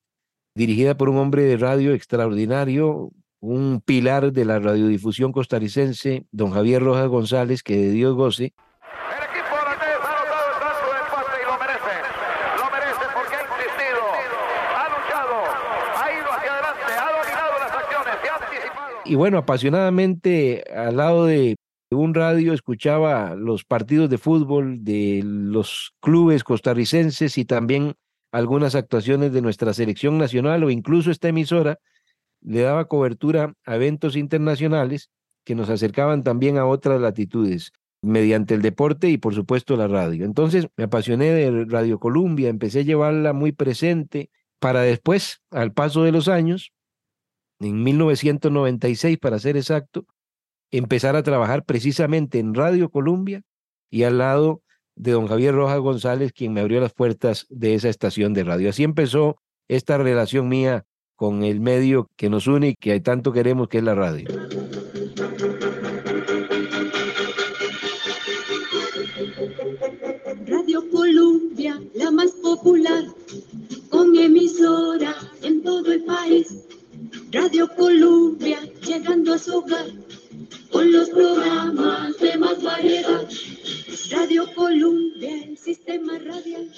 dirigida 0.56 0.96
por 0.96 1.10
un 1.10 1.18
hombre 1.18 1.44
de 1.44 1.58
radio 1.58 1.94
extraordinario, 1.94 3.12
un 3.40 3.82
pilar 3.84 4.32
de 4.32 4.46
la 4.46 4.60
radiodifusión 4.60 5.32
costarricense, 5.32 6.26
don 6.32 6.52
Javier 6.52 6.84
Rojas 6.84 7.08
González, 7.08 7.64
que 7.64 7.78
de 7.78 7.92
Dios 7.92 8.16
goce, 8.16 8.54
y 19.12 19.16
bueno, 19.16 19.38
apasionadamente 19.40 20.64
al 20.74 20.96
lado 20.96 21.26
de 21.26 21.58
un 21.90 22.14
radio 22.14 22.54
escuchaba 22.54 23.36
los 23.36 23.66
partidos 23.66 24.10
de 24.10 24.18
fútbol 24.18 24.86
de 24.86 25.20
los 25.26 25.94
clubes 26.00 26.46
costarricenses 26.46 27.38
y 27.38 27.44
también 27.44 27.96
algunas 28.32 28.74
actuaciones 28.74 29.34
de 29.34 29.42
nuestra 29.42 29.74
selección 29.74 30.18
nacional 30.18 30.64
o 30.64 30.70
incluso 30.70 31.12
esta 31.12 31.28
emisora 31.28 31.78
le 32.40 32.62
daba 32.62 32.86
cobertura 32.86 33.54
a 33.66 33.76
eventos 33.76 34.16
internacionales 34.16 35.10
que 35.44 35.56
nos 35.56 35.70
acercaban 35.70 36.24
también 36.24 36.58
a 36.58 36.66
otras 36.66 37.02
latitudes 37.02 37.74
mediante 38.02 38.54
el 38.54 38.62
deporte 38.62 39.10
y 39.10 39.18
por 39.18 39.36
supuesto 39.36 39.76
la 39.76 39.90
radio. 39.90 40.24
Entonces 40.24 40.70
me 40.78 40.86
apasioné 40.86 41.32
de 41.32 41.66
Radio 41.66 42.00
Columbia, 42.00 42.48
empecé 42.48 42.80
a 42.80 42.84
llevarla 42.84 43.34
muy 43.34 43.52
presente 43.52 44.30
para 44.60 44.84
después, 44.84 45.42
al 45.52 45.74
paso 45.74 46.04
de 46.04 46.14
los 46.14 46.30
años, 46.30 46.72
en 47.62 47.84
1996 47.84 49.18
para 49.20 49.40
ser 49.40 49.58
exacto, 49.58 50.06
empezar 50.72 51.16
a 51.16 51.24
trabajar 51.24 51.64
precisamente 51.64 52.40
en 52.40 52.54
Radio 52.54 52.90
Columbia 52.90 53.44
y 53.90 54.04
al 54.04 54.18
lado 54.18 54.62
de 54.96 55.12
don 55.12 55.28
Javier 55.28 55.54
Rojas 55.54 55.80
González, 55.80 56.34
quien 56.34 56.54
me 56.54 56.62
abrió 56.62 56.80
las 56.80 56.94
puertas 56.94 57.46
de 57.50 57.76
esa 57.76 57.90
estación 57.90 58.34
de 58.34 58.44
radio. 58.44 58.70
Así 58.70 58.84
empezó 58.84 59.38
esta 59.68 59.98
relación 59.98 60.50
mía 60.50 60.86
con 61.16 61.44
el 61.44 61.60
medio 61.60 62.10
que 62.16 62.30
nos 62.30 62.48
une 62.48 62.70
y 62.70 62.76
que 62.76 63.00
tanto 63.00 63.32
queremos, 63.32 63.68
que 63.68 63.78
es 63.78 63.84
la 63.84 63.96
radio. 63.96 64.28
Radio 70.48 70.90
Columbia, 70.92 71.80
la 71.94 72.12
más 72.12 72.32
popular, 72.32 73.06
con 73.90 74.16
emisora 74.16 75.16
en 75.44 75.62
todo 75.62 75.92
el 75.92 76.04
país 76.06 76.68
Radio 77.32 77.70
Columbia, 77.78 78.60
llegando 78.86 79.34
a 79.34 79.38
su 79.38 79.60
hogar, 79.60 79.86
con 80.70 80.92
los 80.92 81.10
programas 81.10 82.18
de 82.20 82.38
más 82.38 82.62
variedad. 82.62 83.26
Radio 84.12 84.44
Columbia, 84.54 85.44
el 85.46 85.58
sistema 85.58 86.20
radial. 86.20 86.70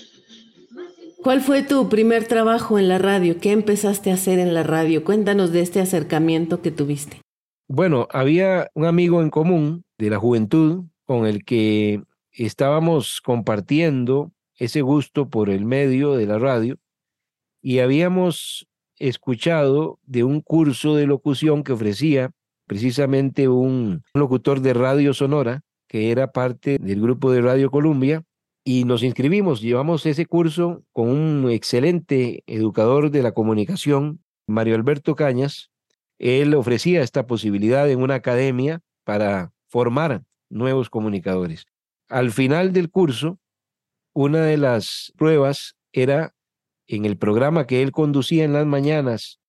¿Cuál 1.24 1.42
fue 1.42 1.64
tu 1.64 1.90
primer 1.90 2.28
trabajo 2.28 2.78
en 2.78 2.88
la 2.88 3.00
radio? 3.00 3.40
¿Qué 3.40 3.52
empezaste 3.52 4.12
a 4.12 4.16
hacer 4.16 4.38
en 4.38 4.54
la 4.54 4.62
radio? 4.62 5.04
Cuéntanos 5.04 5.52
de 5.52 5.62
este 5.62 5.80
acercamiento 5.80 6.62
que 6.62 6.70
tuviste. 6.70 7.22
Bueno, 7.68 8.08
había 8.12 8.70
un 8.76 8.86
amigo 8.86 9.24
en 9.24 9.32
común 9.32 9.86
de 9.98 10.12
la 10.12 10.20
juventud 10.20 10.84
con 11.06 11.26
el 11.26 11.46
que 11.46 12.04
estábamos 12.32 13.22
compartiendo 13.22 14.32
ese 14.58 14.82
gusto 14.82 15.30
por 15.30 15.50
el 15.50 15.66
medio 15.66 16.16
de 16.16 16.28
la 16.28 16.38
radio 16.38 16.78
y 17.62 17.80
habíamos 17.80 18.68
escuchado 19.00 20.00
de 20.04 20.24
un 20.24 20.42
curso 20.42 20.96
de 20.96 21.08
locución 21.08 21.64
que 21.64 21.74
ofrecía 21.74 22.32
precisamente 22.68 23.48
un 23.48 24.04
locutor 24.14 24.62
de 24.62 24.74
radio 24.74 25.14
sonora 25.14 25.62
que 25.88 26.12
era 26.12 26.32
parte 26.32 26.78
del 26.80 27.02
grupo 27.02 27.32
de 27.32 27.42
Radio 27.42 27.70
Columbia 27.70 28.24
y 28.66 28.86
nos 28.86 29.04
inscribimos, 29.04 29.62
llevamos 29.62 30.06
ese 30.06 30.26
curso 30.26 30.84
con 30.92 31.10
un 31.10 31.52
excelente 31.52 32.44
educador 32.48 33.12
de 33.12 33.22
la 33.22 33.34
comunicación, 33.34 34.24
Mario 34.48 34.76
Alberto 34.76 35.16
Cañas. 35.16 35.70
Él 36.18 36.56
ofrecía 36.56 37.02
esta 37.02 37.28
posibilidad 37.28 37.90
en 37.90 38.02
una 38.02 38.16
academia 38.16 38.80
para 39.04 39.52
formar 39.68 40.24
nuevos 40.50 40.90
comunicadores. 40.90 41.66
Al 42.08 42.32
final 42.32 42.72
del 42.72 42.90
curso, 42.90 43.38
una 44.14 44.42
de 44.46 44.58
las 44.58 45.12
pruebas 45.18 45.76
era 45.92 46.34
en 46.88 47.06
el 47.06 47.18
programa 47.18 47.66
que 47.68 47.82
él 47.82 47.92
conducía 47.92 48.44
en 48.44 48.54
las 48.54 48.66
mañanas 48.66 49.40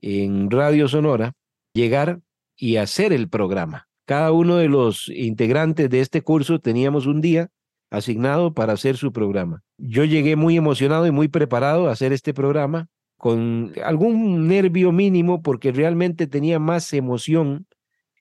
en 0.00 0.50
Radio 0.50 0.88
Sonora, 0.88 1.32
llegar 1.72 2.20
y 2.56 2.76
hacer 2.76 3.12
el 3.12 3.28
programa. 3.28 3.88
Cada 4.06 4.32
uno 4.32 4.56
de 4.56 4.68
los 4.68 5.08
integrantes 5.08 5.88
de 5.88 6.00
este 6.00 6.22
curso 6.22 6.58
teníamos 6.58 7.06
un 7.06 7.20
día 7.20 7.48
asignado 7.90 8.52
para 8.52 8.74
hacer 8.74 8.96
su 8.96 9.12
programa. 9.12 9.62
Yo 9.78 10.04
llegué 10.04 10.36
muy 10.36 10.56
emocionado 10.56 11.06
y 11.06 11.10
muy 11.10 11.28
preparado 11.28 11.88
a 11.88 11.92
hacer 11.92 12.12
este 12.12 12.34
programa, 12.34 12.88
con 13.16 13.72
algún 13.82 14.46
nervio 14.48 14.92
mínimo 14.92 15.40
porque 15.42 15.72
realmente 15.72 16.26
tenía 16.26 16.58
más 16.58 16.92
emoción 16.92 17.66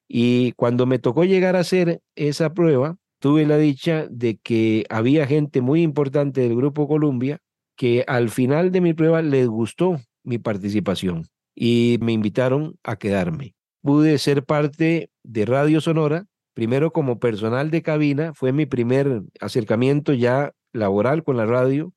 y 0.08 0.54
cuando 0.54 0.86
me 0.86 1.00
tocó 1.00 1.26
llegar 1.26 1.56
a 1.56 1.60
hacer 1.62 2.02
esa 2.16 2.54
prueba, 2.54 2.98
tuve 3.20 3.46
la 3.46 3.58
dicha 3.58 4.08
de 4.10 4.38
que 4.38 4.86
había 4.90 5.26
gente 5.28 5.62
muy 5.62 5.82
importante 5.82 6.42
del 6.42 6.56
Grupo 6.56 6.88
Columbia 6.88 7.40
que 7.76 8.04
al 8.08 8.30
final 8.30 8.72
de 8.72 8.82
mi 8.82 8.94
prueba 8.94 9.22
les 9.22 9.48
gustó 9.48 10.00
mi 10.24 10.38
participación 10.38 11.28
y 11.56 11.98
me 12.02 12.12
invitaron 12.12 12.78
a 12.84 12.96
quedarme. 12.96 13.56
Pude 13.82 14.18
ser 14.18 14.44
parte 14.44 15.10
de 15.24 15.46
Radio 15.46 15.82
Sonora, 15.82 16.26
primero 16.54 16.92
como 16.92 17.20
personal 17.20 17.72
de 17.72 17.82
cabina, 17.82 18.34
fue 18.34 18.54
mi 18.54 18.66
primer 18.66 19.24
acercamiento 19.40 20.14
ya 20.14 20.54
laboral 20.72 21.24
con 21.24 21.38
la 21.38 21.46
radio, 21.46 21.94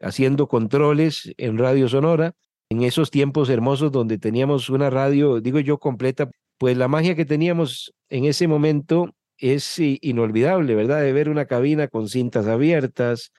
haciendo 0.00 0.48
controles 0.48 1.32
en 1.36 1.58
Radio 1.58 1.88
Sonora, 1.88 2.34
en 2.68 2.82
esos 2.82 3.10
tiempos 3.10 3.50
hermosos 3.50 3.92
donde 3.92 4.18
teníamos 4.18 4.70
una 4.70 4.90
radio, 4.90 5.40
digo 5.40 5.60
yo, 5.60 5.78
completa, 5.78 6.30
pues 6.58 6.76
la 6.76 6.88
magia 6.88 7.14
que 7.14 7.24
teníamos 7.24 7.92
en 8.08 8.24
ese 8.24 8.48
momento 8.48 9.14
es 9.38 9.78
inolvidable, 9.78 10.74
¿verdad? 10.74 11.02
De 11.02 11.12
ver 11.12 11.28
una 11.28 11.46
cabina 11.46 11.88
con 11.88 12.08
cintas 12.08 12.46
abiertas, 12.46 13.32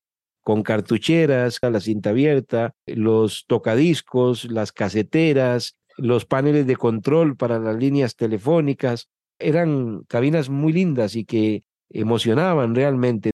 con 0.45 0.61
cartucheras, 0.61 1.57
la 1.59 1.79
cinta 1.79 2.11
abierta, 2.11 2.75
los 2.85 3.45
tocadiscos, 3.47 4.45
las 4.45 4.71
caseteras, 4.71 5.73
los 5.97 6.25
paneles 6.25 6.67
de 6.67 6.75
control 6.75 7.35
para 7.35 7.57
las 7.57 7.75
líneas 7.75 8.15
telefónicas. 8.15 9.07
Eran 9.39 10.03
cabinas 10.07 10.49
muy 10.49 10.71
lindas 10.71 11.15
y 11.15 11.25
que 11.25 11.63
emocionaban 11.89 12.75
realmente. 12.75 13.31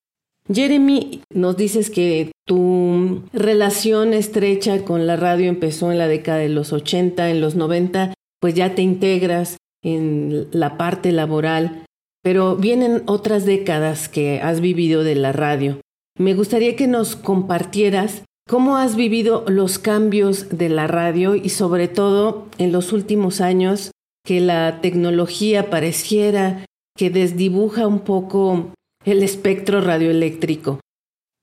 Jeremy, 0.50 1.20
nos 1.34 1.58
dices 1.58 1.90
que 1.90 2.32
tu 2.46 3.22
relación 3.34 4.14
estrecha 4.14 4.82
con 4.82 5.06
la 5.06 5.16
radio 5.16 5.50
empezó 5.50 5.92
en 5.92 5.98
la 5.98 6.08
década 6.08 6.38
de 6.38 6.48
los 6.48 6.72
80, 6.72 7.28
en 7.28 7.42
los 7.42 7.56
90, 7.56 8.14
pues 8.40 8.54
ya 8.54 8.74
te 8.74 8.80
integras 8.80 9.58
en 9.84 10.48
la 10.50 10.78
parte 10.78 11.12
laboral, 11.12 11.84
pero 12.22 12.56
vienen 12.56 13.02
otras 13.04 13.44
décadas 13.44 14.08
que 14.08 14.40
has 14.40 14.62
vivido 14.62 15.04
de 15.04 15.14
la 15.14 15.32
radio. 15.32 15.78
Me 16.18 16.34
gustaría 16.34 16.76
que 16.76 16.86
nos 16.86 17.16
compartieras 17.16 18.22
cómo 18.48 18.76
has 18.76 18.96
vivido 18.96 19.44
los 19.48 19.78
cambios 19.78 20.50
de 20.50 20.68
la 20.68 20.86
radio 20.86 21.34
y 21.34 21.48
sobre 21.48 21.88
todo 21.88 22.48
en 22.58 22.70
los 22.70 22.92
últimos 22.92 23.40
años 23.40 23.92
que 24.24 24.40
la 24.40 24.80
tecnología 24.80 25.70
pareciera 25.70 26.64
que 26.96 27.08
desdibuja 27.08 27.86
un 27.86 28.00
poco 28.00 28.74
el 29.04 29.22
espectro 29.22 29.80
radioeléctrico. 29.80 30.80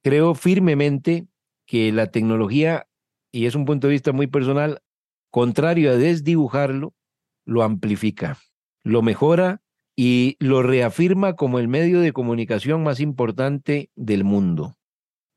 Creo 0.03 0.35
firmemente 0.35 1.27
que 1.67 1.91
la 1.91 2.11
tecnología, 2.11 2.85
y 3.33 3.47
es 3.47 3.55
un 3.55 3.65
punto 3.65 3.87
de 3.87 3.93
vista 3.93 4.11
muy 4.11 4.27
personal, 4.27 4.79
contrario 5.31 5.91
a 5.91 5.95
desdibujarlo, 5.95 6.93
lo 7.45 7.63
amplifica, 7.63 8.37
lo 8.83 9.01
mejora 9.01 9.61
y 10.01 10.37
lo 10.39 10.63
reafirma 10.63 11.35
como 11.35 11.59
el 11.59 11.67
medio 11.67 11.99
de 11.99 12.13
comunicación 12.13 12.83
más 12.83 13.01
importante 13.01 13.89
del 13.97 14.23
mundo. 14.23 14.77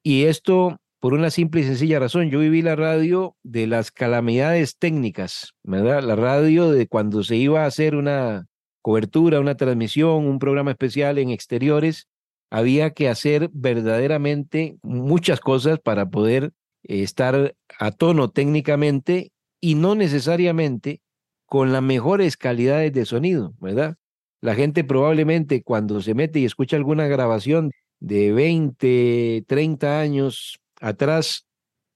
Y 0.04 0.26
esto 0.26 0.76
por 1.00 1.14
una 1.14 1.30
simple 1.30 1.62
y 1.62 1.64
sencilla 1.64 1.98
razón. 1.98 2.30
Yo 2.30 2.38
viví 2.38 2.62
la 2.62 2.76
radio 2.76 3.34
de 3.42 3.66
las 3.66 3.90
calamidades 3.90 4.78
técnicas, 4.78 5.54
¿verdad? 5.64 6.04
La 6.04 6.14
radio 6.14 6.70
de 6.70 6.86
cuando 6.86 7.24
se 7.24 7.34
iba 7.34 7.64
a 7.64 7.66
hacer 7.66 7.96
una 7.96 8.46
cobertura, 8.82 9.40
una 9.40 9.56
transmisión, 9.56 10.28
un 10.28 10.38
programa 10.38 10.70
especial 10.70 11.18
en 11.18 11.30
exteriores, 11.30 12.06
había 12.48 12.90
que 12.90 13.08
hacer 13.08 13.50
verdaderamente 13.52 14.76
muchas 14.84 15.40
cosas 15.40 15.80
para 15.80 16.08
poder 16.08 16.52
eh, 16.84 17.02
estar 17.02 17.56
a 17.80 17.90
tono 17.90 18.30
técnicamente 18.30 19.32
y 19.60 19.74
no 19.74 19.96
necesariamente 19.96 21.00
con 21.46 21.72
las 21.72 21.82
mejores 21.82 22.36
calidades 22.36 22.92
de 22.92 23.06
sonido, 23.06 23.54
¿verdad? 23.58 23.96
La 24.42 24.56
gente 24.56 24.82
probablemente 24.82 25.62
cuando 25.62 26.02
se 26.02 26.14
mete 26.14 26.40
y 26.40 26.44
escucha 26.44 26.76
alguna 26.76 27.06
grabación 27.06 27.70
de 28.00 28.32
20, 28.32 29.44
30 29.46 30.00
años 30.00 30.58
atrás 30.80 31.46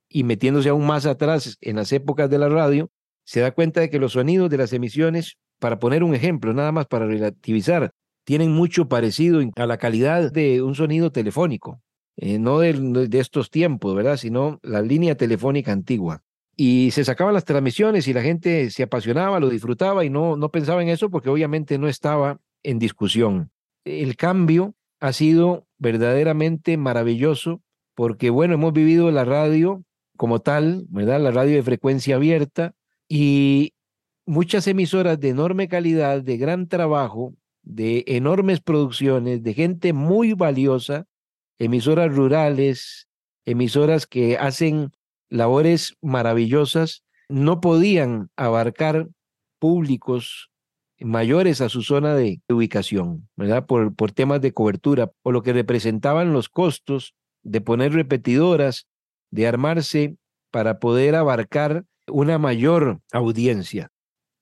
y 0.09 0.23
metiéndose 0.23 0.69
aún 0.69 0.87
más 0.87 1.07
atrás 1.07 1.59
en 1.61 1.75
las 1.75 1.91
épocas 1.91 2.31
de 2.31 2.39
la 2.39 2.49
radio, 2.49 2.89
se 3.25 3.41
da 3.41 3.51
cuenta 3.51 3.81
de 3.81 3.91
que 3.91 3.99
los 3.99 4.13
sonidos 4.13 4.49
de 4.49 4.59
las 4.59 4.73
emisiones, 4.73 5.37
para 5.59 5.81
poner 5.81 6.05
un 6.05 6.15
ejemplo, 6.15 6.55
nada 6.55 6.71
más 6.71 6.87
para 6.87 7.07
relativizar, 7.07 7.91
tienen 8.25 8.53
mucho 8.53 8.89
parecido 8.89 9.41
a 9.57 9.67
la 9.67 9.79
calidad 9.79 10.31
de 10.31 10.63
un 10.63 10.77
sonido 10.77 11.11
telefónico, 11.11 11.83
eh, 12.17 12.39
no 12.39 12.61
de, 12.61 13.09
de, 13.09 13.19
estos 13.19 13.51
tiempos, 13.51 13.95
¿verdad? 13.97 14.17
Sino 14.17 14.61
la 14.63 14.83
línea 14.83 15.17
telefónica 15.17 15.73
antigua. 15.73 16.23
Y 16.57 16.91
se 16.93 17.05
sacaban 17.05 17.35
las 17.35 17.45
transmisiones 17.45 18.09
y 18.09 18.15
la 18.15 18.23
gente 18.23 18.71
se 18.71 18.83
apasionaba, 18.83 19.41
lo 19.41 19.51
disfrutaba 19.51 20.05
y 20.05 20.11
no, 20.11 20.37
no 20.37 20.51
pensaba 20.51 20.83
en 20.83 20.89
eso 20.89 21.11
porque 21.11 21.29
obviamente 21.29 21.79
no 21.79 21.87
estaba 21.87 22.41
en 22.63 22.79
discusión. 22.79 23.51
El 23.85 24.17
cambio 24.17 24.75
ha 25.01 25.13
sido 25.13 25.67
verdaderamente 25.79 26.77
maravilloso 26.79 27.61
porque, 27.95 28.31
bueno, 28.31 28.55
hemos 28.55 28.73
vivido 28.73 29.11
la 29.11 29.25
radio 29.25 29.85
como 30.17 30.41
tal, 30.41 30.87
¿verdad? 30.89 31.21
La 31.21 31.31
radio 31.31 31.57
de 31.57 31.63
frecuencia 31.63 32.17
abierta 32.17 32.75
y 33.09 33.75
muchas 34.25 34.67
emisoras 34.67 35.21
de 35.21 35.29
enorme 35.29 35.69
calidad, 35.69 36.23
de 36.23 36.37
gran 36.37 36.69
trabajo, 36.69 37.35
de 37.63 38.05
enormes 38.07 38.61
producciones, 38.61 39.43
de 39.43 39.55
gente 39.55 39.93
muy 39.93 40.33
valiosa, 40.33 41.07
emisoras 41.59 42.15
rurales, 42.15 43.09
emisoras 43.45 44.07
que 44.07 44.37
hacen 44.37 44.91
labores 45.29 45.97
maravillosas, 46.03 47.05
no 47.29 47.61
podían 47.61 48.31
abarcar 48.37 49.09
públicos 49.59 50.51
mayores 50.99 51.61
a 51.61 51.69
su 51.69 51.83
zona 51.83 52.15
de 52.15 52.41
ubicación, 52.49 53.29
¿verdad? 53.37 53.67
Por, 53.67 53.95
por 53.95 54.13
temas 54.13 54.41
de 54.41 54.53
cobertura, 54.53 55.13
o 55.23 55.33
lo 55.33 55.43
que 55.43 55.53
representaban 55.53 56.33
los 56.33 56.49
costos 56.49 57.15
de 57.43 57.61
poner 57.61 57.93
repetidoras, 57.93 58.87
de 59.31 59.47
armarse 59.47 60.17
para 60.51 60.79
poder 60.79 61.15
abarcar 61.15 61.85
una 62.09 62.39
mayor 62.39 63.01
audiencia. 63.13 63.91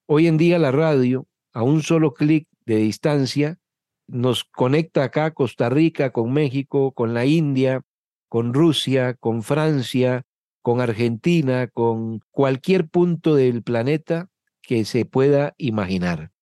Hoy 0.07 0.27
en 0.27 0.37
día 0.37 0.59
la 0.59 0.71
radio, 0.71 1.27
a 1.53 1.63
un 1.63 1.83
solo 1.83 2.15
clic 2.15 2.47
de 2.67 2.77
distancia, 2.77 3.59
nos 4.07 4.45
conecta 4.45 5.05
acá 5.05 5.33
Costa 5.33 5.71
Rica 5.71 6.11
con 6.11 6.33
México, 6.33 6.93
con 6.93 7.15
la 7.15 7.25
India, 7.25 7.83
con 8.29 8.53
Rusia, 8.53 9.15
con 9.15 9.43
Francia, 9.43 10.25
con 10.65 10.81
Argentina, 10.81 11.69
con 11.69 12.21
cualquier 12.31 12.89
punto 12.89 13.35
del 13.35 13.63
planeta 13.63 14.31
que 14.63 14.87
se 14.87 15.05
pueda 15.05 15.53
imaginar. 15.59 16.33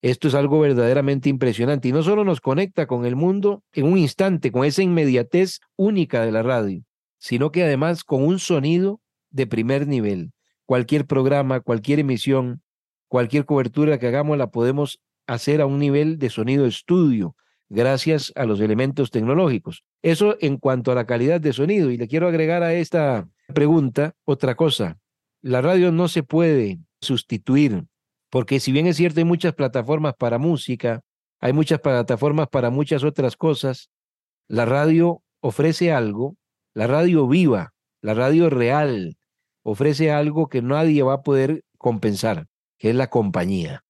Esto 0.00 0.28
es 0.28 0.34
algo 0.36 0.60
verdaderamente 0.60 1.28
impresionante 1.28 1.88
y 1.88 1.92
no 1.92 2.04
solo 2.04 2.22
nos 2.22 2.40
conecta 2.40 2.86
con 2.86 3.04
el 3.04 3.16
mundo 3.16 3.64
en 3.72 3.86
un 3.86 3.98
instante, 3.98 4.52
con 4.52 4.64
esa 4.64 4.84
inmediatez 4.84 5.58
única 5.74 6.24
de 6.24 6.30
la 6.30 6.44
radio, 6.44 6.84
sino 7.18 7.50
que 7.50 7.64
además 7.64 8.04
con 8.04 8.22
un 8.22 8.38
sonido 8.38 9.00
de 9.30 9.48
primer 9.48 9.88
nivel. 9.88 10.30
Cualquier 10.66 11.04
programa, 11.04 11.58
cualquier 11.58 11.98
emisión, 11.98 12.62
cualquier 13.08 13.44
cobertura 13.44 13.98
que 13.98 14.06
hagamos 14.06 14.38
la 14.38 14.52
podemos 14.52 15.00
hacer 15.26 15.60
a 15.60 15.66
un 15.66 15.80
nivel 15.80 16.18
de 16.20 16.30
sonido 16.30 16.64
estudio 16.66 17.34
gracias 17.74 18.32
a 18.36 18.46
los 18.46 18.60
elementos 18.60 19.10
tecnológicos. 19.10 19.84
Eso 20.02 20.36
en 20.40 20.56
cuanto 20.56 20.92
a 20.92 20.94
la 20.94 21.06
calidad 21.06 21.40
de 21.40 21.52
sonido. 21.52 21.90
Y 21.90 21.98
le 21.98 22.08
quiero 22.08 22.28
agregar 22.28 22.62
a 22.62 22.74
esta 22.74 23.28
pregunta 23.52 24.14
otra 24.24 24.54
cosa. 24.54 24.98
La 25.42 25.60
radio 25.60 25.92
no 25.92 26.08
se 26.08 26.22
puede 26.22 26.78
sustituir 27.00 27.84
porque 28.34 28.58
si 28.58 28.72
bien 28.72 28.88
es 28.88 28.96
cierto 28.96 29.20
hay 29.20 29.24
muchas 29.24 29.54
plataformas 29.54 30.14
para 30.18 30.38
música, 30.38 31.02
hay 31.38 31.52
muchas 31.52 31.78
plataformas 31.78 32.48
para 32.48 32.68
muchas 32.68 33.04
otras 33.04 33.36
cosas, 33.36 33.90
la 34.48 34.64
radio 34.64 35.22
ofrece 35.38 35.92
algo, 35.92 36.34
la 36.74 36.88
radio 36.88 37.28
viva, 37.28 37.74
la 38.02 38.12
radio 38.12 38.50
real, 38.50 39.16
ofrece 39.62 40.10
algo 40.10 40.48
que 40.48 40.62
nadie 40.62 41.04
va 41.04 41.12
a 41.14 41.22
poder 41.22 41.62
compensar, 41.78 42.48
que 42.76 42.90
es 42.90 42.96
la 42.96 43.08
compañía. 43.08 43.84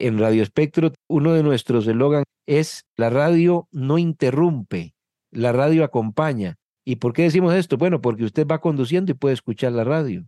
En 0.00 0.18
Radio 0.18 0.42
Espectro, 0.42 0.92
uno 1.08 1.34
de 1.34 1.42
nuestros 1.42 1.86
eslogans 1.86 2.24
es 2.46 2.86
la 2.96 3.10
radio 3.10 3.68
no 3.70 3.98
interrumpe, 3.98 4.94
la 5.30 5.52
radio 5.52 5.84
acompaña. 5.84 6.56
¿Y 6.86 6.96
por 6.96 7.12
qué 7.12 7.24
decimos 7.24 7.54
esto? 7.54 7.76
Bueno, 7.76 8.00
porque 8.00 8.24
usted 8.24 8.46
va 8.46 8.62
conduciendo 8.62 9.12
y 9.12 9.14
puede 9.14 9.34
escuchar 9.34 9.72
la 9.72 9.84
radio, 9.84 10.26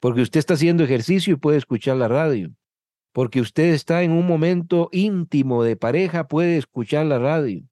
porque 0.00 0.22
usted 0.22 0.38
está 0.38 0.54
haciendo 0.54 0.82
ejercicio 0.82 1.34
y 1.34 1.36
puede 1.36 1.58
escuchar 1.58 1.98
la 1.98 2.08
radio, 2.08 2.54
porque 3.12 3.42
usted 3.42 3.74
está 3.74 4.02
en 4.02 4.12
un 4.12 4.26
momento 4.26 4.88
íntimo 4.92 5.62
de 5.62 5.76
pareja, 5.76 6.26
puede 6.26 6.56
escuchar 6.56 7.04
la 7.04 7.18
radio. 7.18 7.62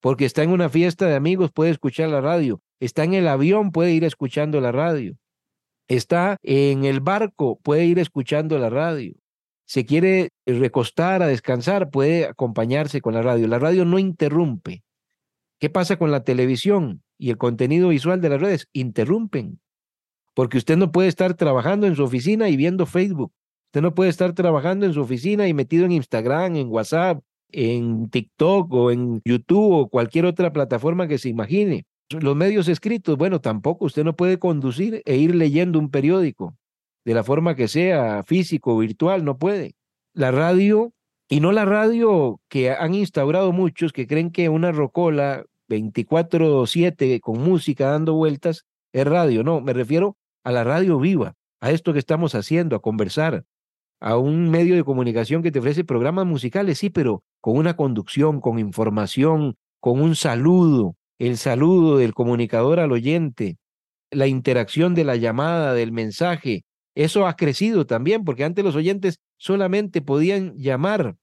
Porque 0.00 0.24
está 0.24 0.44
en 0.44 0.50
una 0.50 0.70
fiesta 0.70 1.06
de 1.06 1.14
amigos, 1.14 1.52
puede 1.52 1.72
escuchar 1.72 2.08
la 2.08 2.22
radio. 2.22 2.62
Está 2.80 3.04
en 3.04 3.12
el 3.12 3.28
avión, 3.28 3.70
puede 3.70 3.92
ir 3.92 4.04
escuchando 4.04 4.62
la 4.62 4.72
radio. 4.72 5.18
Está 5.88 6.38
en 6.42 6.84
el 6.84 7.00
barco, 7.00 7.60
puede 7.62 7.84
ir 7.84 7.98
escuchando 7.98 8.58
la 8.58 8.70
radio. 8.70 9.14
Se 9.66 9.84
quiere 9.84 10.30
recostar 10.46 11.22
a 11.22 11.26
descansar, 11.26 11.90
puede 11.90 12.26
acompañarse 12.26 13.00
con 13.00 13.14
la 13.14 13.22
radio. 13.22 13.48
La 13.48 13.58
radio 13.58 13.84
no 13.84 13.98
interrumpe. 13.98 14.82
¿Qué 15.58 15.70
pasa 15.70 15.96
con 15.96 16.10
la 16.10 16.24
televisión 16.24 17.02
y 17.18 17.30
el 17.30 17.38
contenido 17.38 17.88
visual 17.88 18.20
de 18.20 18.28
las 18.28 18.40
redes? 18.40 18.68
Interrumpen. 18.72 19.60
Porque 20.34 20.58
usted 20.58 20.76
no 20.76 20.92
puede 20.92 21.08
estar 21.08 21.34
trabajando 21.34 21.86
en 21.86 21.96
su 21.96 22.04
oficina 22.04 22.48
y 22.48 22.56
viendo 22.56 22.86
Facebook 22.86 23.32
Usted 23.76 23.82
no 23.82 23.94
puede 23.94 24.08
estar 24.08 24.32
trabajando 24.32 24.86
en 24.86 24.94
su 24.94 25.02
oficina 25.02 25.48
y 25.48 25.52
metido 25.52 25.84
en 25.84 25.92
Instagram, 25.92 26.56
en 26.56 26.68
WhatsApp, 26.68 27.22
en 27.52 28.08
TikTok 28.08 28.72
o 28.72 28.90
en 28.90 29.20
YouTube 29.22 29.72
o 29.72 29.88
cualquier 29.88 30.24
otra 30.24 30.50
plataforma 30.50 31.08
que 31.08 31.18
se 31.18 31.28
imagine. 31.28 31.84
Los 32.08 32.34
medios 32.36 32.68
escritos, 32.68 33.18
bueno, 33.18 33.42
tampoco 33.42 33.84
usted 33.84 34.02
no 34.02 34.16
puede 34.16 34.38
conducir 34.38 35.02
e 35.04 35.16
ir 35.16 35.34
leyendo 35.34 35.78
un 35.78 35.90
periódico 35.90 36.56
de 37.06 37.14
la 37.14 37.22
forma 37.22 37.54
que 37.54 37.68
sea, 37.68 38.24
físico 38.24 38.76
virtual, 38.76 39.24
no 39.24 39.38
puede. 39.38 39.76
La 40.12 40.32
radio, 40.32 40.92
y 41.28 41.38
no 41.38 41.52
la 41.52 41.64
radio 41.64 42.40
que 42.48 42.72
han 42.72 42.94
instaurado 42.94 43.52
muchos 43.52 43.92
que 43.92 44.08
creen 44.08 44.32
que 44.32 44.48
una 44.48 44.72
rocola 44.72 45.44
24/7 45.68 47.20
con 47.20 47.40
música 47.40 47.90
dando 47.90 48.14
vueltas 48.14 48.64
es 48.92 49.06
radio, 49.06 49.44
no, 49.44 49.60
me 49.60 49.72
refiero 49.72 50.16
a 50.42 50.50
la 50.50 50.64
radio 50.64 50.98
viva, 50.98 51.34
a 51.60 51.70
esto 51.70 51.92
que 51.92 52.00
estamos 52.00 52.34
haciendo, 52.34 52.74
a 52.74 52.82
conversar, 52.82 53.44
a 54.00 54.16
un 54.16 54.50
medio 54.50 54.74
de 54.74 54.82
comunicación 54.82 55.44
que 55.44 55.52
te 55.52 55.60
ofrece 55.60 55.84
programas 55.84 56.26
musicales, 56.26 56.78
sí, 56.78 56.90
pero 56.90 57.22
con 57.40 57.56
una 57.56 57.76
conducción, 57.76 58.40
con 58.40 58.58
información, 58.58 59.54
con 59.78 60.00
un 60.00 60.16
saludo, 60.16 60.96
el 61.20 61.36
saludo 61.36 61.98
del 61.98 62.14
comunicador 62.14 62.80
al 62.80 62.90
oyente, 62.90 63.58
la 64.10 64.26
interacción 64.26 64.96
de 64.96 65.04
la 65.04 65.14
llamada, 65.14 65.72
del 65.72 65.92
mensaje. 65.92 66.64
Eso 66.96 67.26
ha 67.26 67.36
crecido 67.36 67.86
también, 67.86 68.24
porque 68.24 68.42
antes 68.42 68.64
los 68.64 68.74
oyentes 68.74 69.20
solamente 69.36 70.00
podían 70.00 70.56
llamar, 70.56 71.16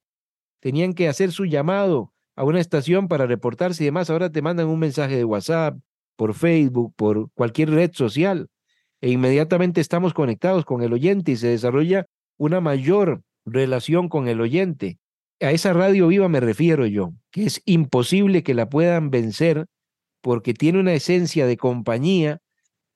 tenían 0.62 0.94
que 0.94 1.10
hacer 1.10 1.32
su 1.32 1.46
llamado 1.46 2.14
a 2.36 2.44
una 2.44 2.62
estación 2.62 3.08
para 3.08 3.26
reportarse 3.26 3.84
y 3.84 3.88
demás. 3.88 4.12
Ahora 4.12 4.32
te 4.32 4.44
mandan 4.44 4.68
un 4.68 4.80
mensaje 4.80 5.18
de 5.18 5.26
WhatsApp, 5.26 5.78
por 6.16 6.36
Facebook, 6.36 6.94
por 6.96 7.32
cualquier 7.34 7.72
red 7.72 7.92
social, 7.92 8.50
e 9.02 9.10
inmediatamente 9.10 9.82
estamos 9.82 10.14
conectados 10.14 10.64
con 10.64 10.84
el 10.84 10.94
oyente 10.94 11.32
y 11.32 11.38
se 11.38 11.48
desarrolla 11.48 12.06
una 12.38 12.62
mayor 12.62 13.24
relación 13.44 14.10
con 14.10 14.28
el 14.28 14.42
oyente. 14.42 15.00
A 15.42 15.52
esa 15.52 15.74
radio 15.74 16.08
viva 16.08 16.30
me 16.30 16.40
refiero 16.40 16.86
yo, 16.86 17.14
que 17.32 17.46
es 17.46 17.64
imposible 17.66 18.44
que 18.44 18.54
la 18.54 18.70
puedan 18.70 19.10
vencer 19.10 19.66
porque 20.22 20.54
tiene 20.54 20.80
una 20.80 20.94
esencia 20.94 21.48
de 21.48 21.58
compañía 21.58 22.40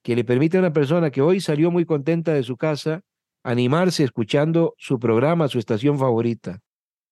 que 0.08 0.16
le 0.16 0.24
permite 0.24 0.56
a 0.56 0.60
una 0.60 0.72
persona 0.72 1.10
que 1.10 1.20
hoy 1.20 1.38
salió 1.38 1.70
muy 1.70 1.84
contenta 1.84 2.32
de 2.32 2.42
su 2.42 2.56
casa 2.56 3.02
animarse 3.44 4.04
escuchando 4.04 4.72
su 4.78 4.98
programa, 4.98 5.48
su 5.48 5.58
estación 5.58 5.98
favorita. 5.98 6.60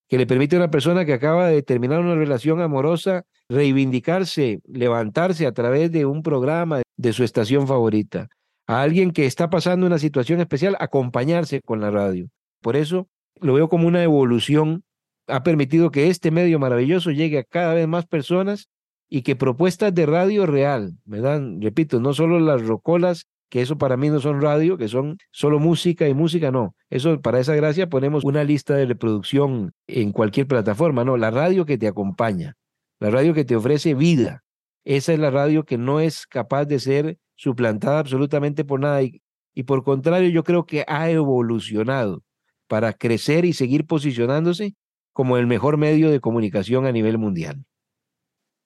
que 0.09 0.17
le 0.17 0.27
permite 0.27 0.57
a 0.57 0.61
una 0.61 0.71
persona 0.71 1.05
que 1.05 1.13
acaba 1.13 1.49
de 1.49 1.63
terminar 1.63 2.01
una 2.01 2.15
relación 2.15 2.63
amorosa 2.63 3.27
reivindicarse, 3.51 4.61
levantarse 4.67 5.47
a 5.47 5.53
través 5.53 5.93
de 5.93 6.07
un 6.07 6.23
programa 6.23 6.81
de 6.97 7.13
su 7.13 7.23
estación 7.23 7.67
favorita. 7.67 8.29
A 8.67 8.81
alguien 8.81 9.11
que 9.11 9.27
está 9.27 9.51
pasando 9.51 9.85
una 9.85 9.99
situación 9.99 10.41
especial, 10.41 10.75
acompañarse 10.81 11.61
con 11.61 11.83
la 11.83 11.91
radio. 11.91 12.31
Por 12.63 12.77
eso 12.77 13.09
lo 13.43 13.53
veo 13.53 13.69
como 13.69 13.87
una 13.87 14.03
evolución. 14.03 14.85
Ha 15.27 15.43
permitido 15.43 15.91
que 15.91 16.09
este 16.09 16.31
medio 16.31 16.59
maravilloso 16.59 17.11
llegue 17.11 17.41
a 17.41 17.45
cada 17.45 17.75
vez 17.75 17.87
más 17.87 18.07
personas 18.07 18.71
y 19.09 19.23
que 19.23 19.37
propuestas 19.37 19.95
de 19.95 20.07
radio 20.07 20.47
real, 20.47 20.95
¿verdad? 21.05 21.41
Repito, 21.61 22.01
no 22.01 22.13
solo 22.13 22.41
las 22.41 22.67
rocolas 22.67 23.27
que 23.49 23.63
eso 23.63 23.79
para 23.79 23.97
mí 23.97 24.11
no 24.11 24.21
son 24.21 24.41
radio, 24.41 24.77
que 24.77 24.89
son 24.89 25.19
solo 25.31 25.59
música 25.59 26.09
y 26.09 26.15
música, 26.15 26.51
no. 26.51 26.75
Eso 26.91 27.21
para 27.21 27.39
esa 27.39 27.55
gracia 27.55 27.89
ponemos 27.89 28.25
una 28.25 28.43
lista 28.45 28.75
de 28.75 28.87
reproducción 28.87 29.73
en 29.87 30.13
cualquier 30.13 30.47
plataforma, 30.47 31.05
no, 31.05 31.17
la 31.17 31.31
radio 31.31 31.65
que 31.65 31.79
te 31.79 31.87
acompaña, 31.87 32.55
la 32.99 33.11
radio 33.11 33.35
que 33.35 33.45
te 33.45 33.57
ofrece 33.57 33.95
vida. 33.95 34.43
Esa 34.85 35.13
es 35.13 35.19
la 35.19 35.31
radio 35.31 35.65
que 35.65 35.79
no 35.79 36.01
es 36.01 36.27
capaz 36.27 36.65
de 36.65 36.81
ser 36.81 37.19
suplantada 37.37 37.99
absolutamente 37.99 38.65
por 38.65 38.81
nada 38.81 39.03
y, 39.03 39.23
y 39.55 39.65
por 39.65 39.85
contrario 39.85 40.29
yo 40.31 40.43
creo 40.43 40.67
que 40.67 40.85
ha 40.89 41.11
evolucionado 41.11 42.23
para 42.67 42.93
crecer 42.93 43.45
y 43.45 43.53
seguir 43.53 43.87
posicionándose 43.87 44.75
como 45.13 45.37
el 45.37 45.47
mejor 45.47 45.77
medio 45.77 46.11
de 46.11 46.21
comunicación 46.21 46.87
a 46.87 46.93
nivel 46.93 47.19
mundial. 47.19 47.65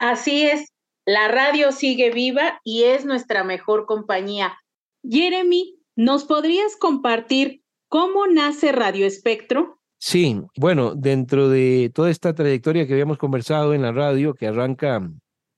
Así 0.01 0.47
es, 0.47 0.73
la 1.05 1.29
radio 1.29 1.73
sigue 1.73 2.11
viva 2.11 2.59
y 2.65 2.85
es 2.85 3.05
nuestra 3.05 3.45
mejor 3.45 3.85
compañía. 3.85 4.57
Jeremy, 5.07 5.79
¿nos 5.95 6.25
podrías 6.25 6.75
compartir 6.77 7.63
cómo 7.87 8.27
nace 8.27 8.73
Radio 8.73 9.07
Espectro? 9.07 9.79
Sí, 9.99 10.41
bueno, 10.57 10.95
dentro 10.95 11.51
de 11.51 11.93
toda 11.95 12.09
esta 12.09 12.35
trayectoria 12.35 12.87
que 12.87 12.95
habíamos 12.95 13.19
conversado 13.19 13.75
en 13.75 13.83
la 13.83 13.93
radio, 13.93 14.33
que 14.33 14.47
arranca 14.47 15.07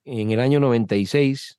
en 0.03 0.31
el 0.31 0.41
año 0.41 0.59
96, 0.59 1.57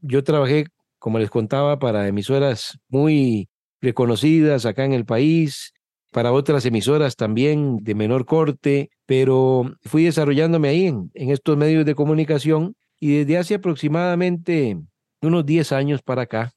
yo 0.00 0.22
trabajé, 0.22 0.66
como 1.00 1.18
les 1.18 1.28
contaba, 1.28 1.80
para 1.80 2.06
emisoras 2.06 2.78
muy 2.88 3.48
reconocidas 3.80 4.64
acá 4.64 4.84
en 4.84 4.92
el 4.92 5.06
país, 5.06 5.72
para 6.12 6.30
otras 6.30 6.64
emisoras 6.66 7.16
también 7.16 7.78
de 7.78 7.96
menor 7.96 8.26
corte, 8.26 8.90
pero 9.06 9.76
fui 9.82 10.04
desarrollándome 10.04 10.68
ahí 10.68 10.86
en, 10.86 11.10
estos 11.14 11.56
medios 11.56 11.84
de 11.84 11.94
comunicación 11.94 12.74
y 12.98 13.18
desde 13.18 13.38
hace 13.38 13.54
aproximadamente 13.54 14.78
unos 15.22 15.46
10 15.46 15.72
años 15.72 16.02
para 16.02 16.22
acá, 16.22 16.52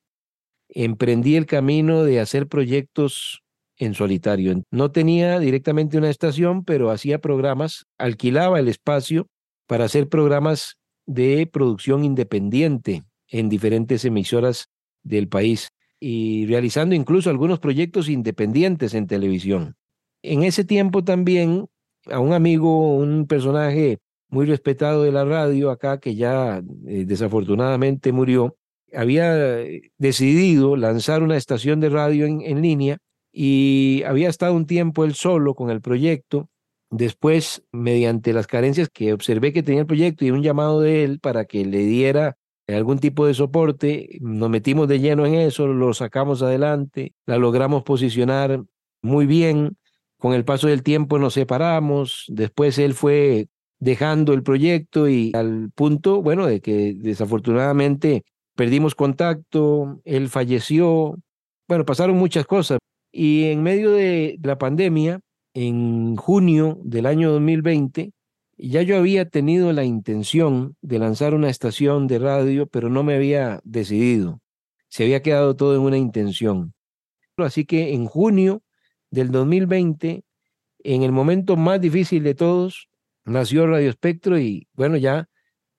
emprendí 0.67 1.35
el 1.35 1.45
camino 1.45 2.03
de 2.03 2.19
hacer 2.19 2.47
proyectos 2.47 3.41
en 3.77 3.93
solitario. 3.93 4.61
No 4.71 4.91
tenía 4.91 5.39
directamente 5.39 5.97
una 5.97 6.09
estación, 6.09 6.63
pero 6.65 6.91
hacía 6.91 7.19
programas, 7.19 7.85
alquilaba 7.97 8.59
el 8.59 8.67
espacio 8.67 9.27
para 9.67 9.85
hacer 9.85 10.09
programas 10.09 10.75
de 11.05 11.47
producción 11.47 12.03
independiente 12.03 13.03
en 13.27 13.49
diferentes 13.49 14.05
emisoras 14.05 14.67
del 15.03 15.27
país 15.27 15.69
y 15.99 16.45
realizando 16.47 16.95
incluso 16.95 17.29
algunos 17.29 17.59
proyectos 17.59 18.09
independientes 18.09 18.93
en 18.93 19.07
televisión. 19.07 19.75
En 20.21 20.43
ese 20.43 20.65
tiempo 20.65 21.03
también 21.03 21.67
a 22.11 22.19
un 22.19 22.33
amigo, 22.33 22.95
un 22.95 23.27
personaje 23.27 23.99
muy 24.29 24.45
respetado 24.45 25.03
de 25.03 25.11
la 25.11 25.25
radio 25.25 25.71
acá, 25.71 25.99
que 25.99 26.15
ya 26.15 26.61
eh, 26.87 27.05
desafortunadamente 27.05 28.11
murió, 28.11 28.55
había 28.93 29.61
eh, 29.61 29.91
decidido 29.97 30.75
lanzar 30.75 31.23
una 31.23 31.37
estación 31.37 31.79
de 31.79 31.89
radio 31.89 32.25
en, 32.25 32.41
en 32.41 32.61
línea 32.61 32.97
y 33.31 34.03
había 34.05 34.29
estado 34.29 34.53
un 34.53 34.65
tiempo 34.65 35.05
él 35.05 35.13
solo 35.13 35.55
con 35.55 35.69
el 35.69 35.81
proyecto. 35.81 36.49
Después, 36.91 37.63
mediante 37.71 38.33
las 38.33 38.47
carencias 38.47 38.89
que 38.91 39.13
observé 39.13 39.53
que 39.53 39.63
tenía 39.63 39.81
el 39.81 39.87
proyecto 39.87 40.25
y 40.25 40.31
un 40.31 40.41
llamado 40.41 40.81
de 40.81 41.03
él 41.03 41.19
para 41.19 41.45
que 41.45 41.65
le 41.65 41.79
diera 41.79 42.35
algún 42.67 42.99
tipo 42.99 43.25
de 43.25 43.33
soporte, 43.33 44.17
nos 44.21 44.49
metimos 44.49 44.87
de 44.87 44.99
lleno 44.99 45.25
en 45.25 45.35
eso, 45.35 45.67
lo 45.67 45.93
sacamos 45.93 46.41
adelante, 46.41 47.13
la 47.25 47.37
logramos 47.37 47.83
posicionar 47.83 48.63
muy 49.01 49.25
bien. 49.25 49.77
Con 50.19 50.33
el 50.33 50.43
paso 50.43 50.67
del 50.67 50.83
tiempo 50.83 51.17
nos 51.17 51.33
separamos, 51.33 52.25
después 52.27 52.77
él 52.77 52.93
fue 52.93 53.47
dejando 53.79 54.33
el 54.33 54.43
proyecto 54.43 55.07
y 55.07 55.31
al 55.33 55.71
punto, 55.73 56.21
bueno, 56.21 56.45
de 56.45 56.59
que 56.59 56.93
desafortunadamente 56.93 58.23
perdimos 58.53 58.95
contacto, 58.95 60.01
él 60.03 60.27
falleció, 60.27 61.15
bueno, 61.69 61.85
pasaron 61.85 62.17
muchas 62.17 62.45
cosas. 62.45 62.79
Y 63.13 63.45
en 63.45 63.63
medio 63.63 63.91
de 63.91 64.37
la 64.43 64.57
pandemia, 64.57 65.21
en 65.53 66.17
junio 66.17 66.77
del 66.83 67.05
año 67.05 67.31
2020, 67.31 68.11
ya 68.57 68.81
yo 68.81 68.97
había 68.97 69.29
tenido 69.29 69.71
la 69.71 69.85
intención 69.85 70.75
de 70.81 70.99
lanzar 70.99 71.33
una 71.33 71.49
estación 71.49 72.07
de 72.07 72.19
radio, 72.19 72.67
pero 72.67 72.89
no 72.89 73.03
me 73.03 73.15
había 73.15 73.61
decidido. 73.63 74.41
Se 74.89 75.03
había 75.03 75.21
quedado 75.21 75.55
todo 75.55 75.75
en 75.75 75.81
una 75.81 75.97
intención. 75.97 76.73
Así 77.37 77.63
que 77.63 77.93
en 77.93 78.05
junio 78.05 78.61
del 79.11 79.31
2020, 79.31 80.23
en 80.83 81.03
el 81.03 81.11
momento 81.11 81.55
más 81.55 81.81
difícil 81.81 82.23
de 82.23 82.35
todos, 82.35 82.89
nació 83.25 83.67
Radio 83.67 83.89
Espectro 83.89 84.39
y 84.39 84.67
bueno, 84.73 84.97
ya 84.97 85.27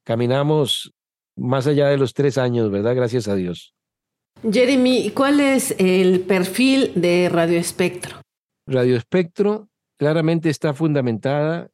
caminamos 0.05 0.93
más 1.37 1.67
allá 1.67 1.89
de 1.89 1.97
los 1.97 2.15
tres 2.15 2.39
años, 2.39 2.71
¿verdad? 2.71 2.95
Gracias 2.95 3.29
a 3.29 3.35
Dios. 3.35 3.75
Jeremy, 4.51 5.11
¿cuál 5.11 5.41
es 5.41 5.75
el 5.79 6.21
perfil 6.21 6.93
de 6.95 7.29
Radio 7.29 7.59
Espectro? 7.59 8.21
Radio 8.67 8.97
Espectro 8.97 9.69
claramente 9.99 10.49
está 10.49 10.73
fundamentada 10.73 11.71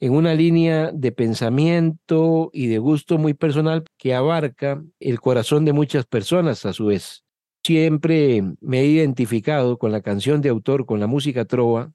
en 0.00 0.12
una 0.12 0.34
línea 0.34 0.90
de 0.92 1.12
pensamiento 1.12 2.50
y 2.52 2.68
de 2.68 2.78
gusto 2.78 3.18
muy 3.18 3.34
personal 3.34 3.84
que 3.98 4.14
abarca 4.14 4.82
el 5.00 5.20
corazón 5.20 5.64
de 5.64 5.72
muchas 5.72 6.06
personas 6.06 6.64
a 6.66 6.72
su 6.72 6.86
vez. 6.86 7.25
Siempre 7.66 8.44
me 8.60 8.82
he 8.82 8.86
identificado 8.86 9.76
con 9.76 9.90
la 9.90 10.00
canción 10.00 10.40
de 10.40 10.50
autor, 10.50 10.86
con 10.86 11.00
la 11.00 11.08
música 11.08 11.46
trova, 11.46 11.92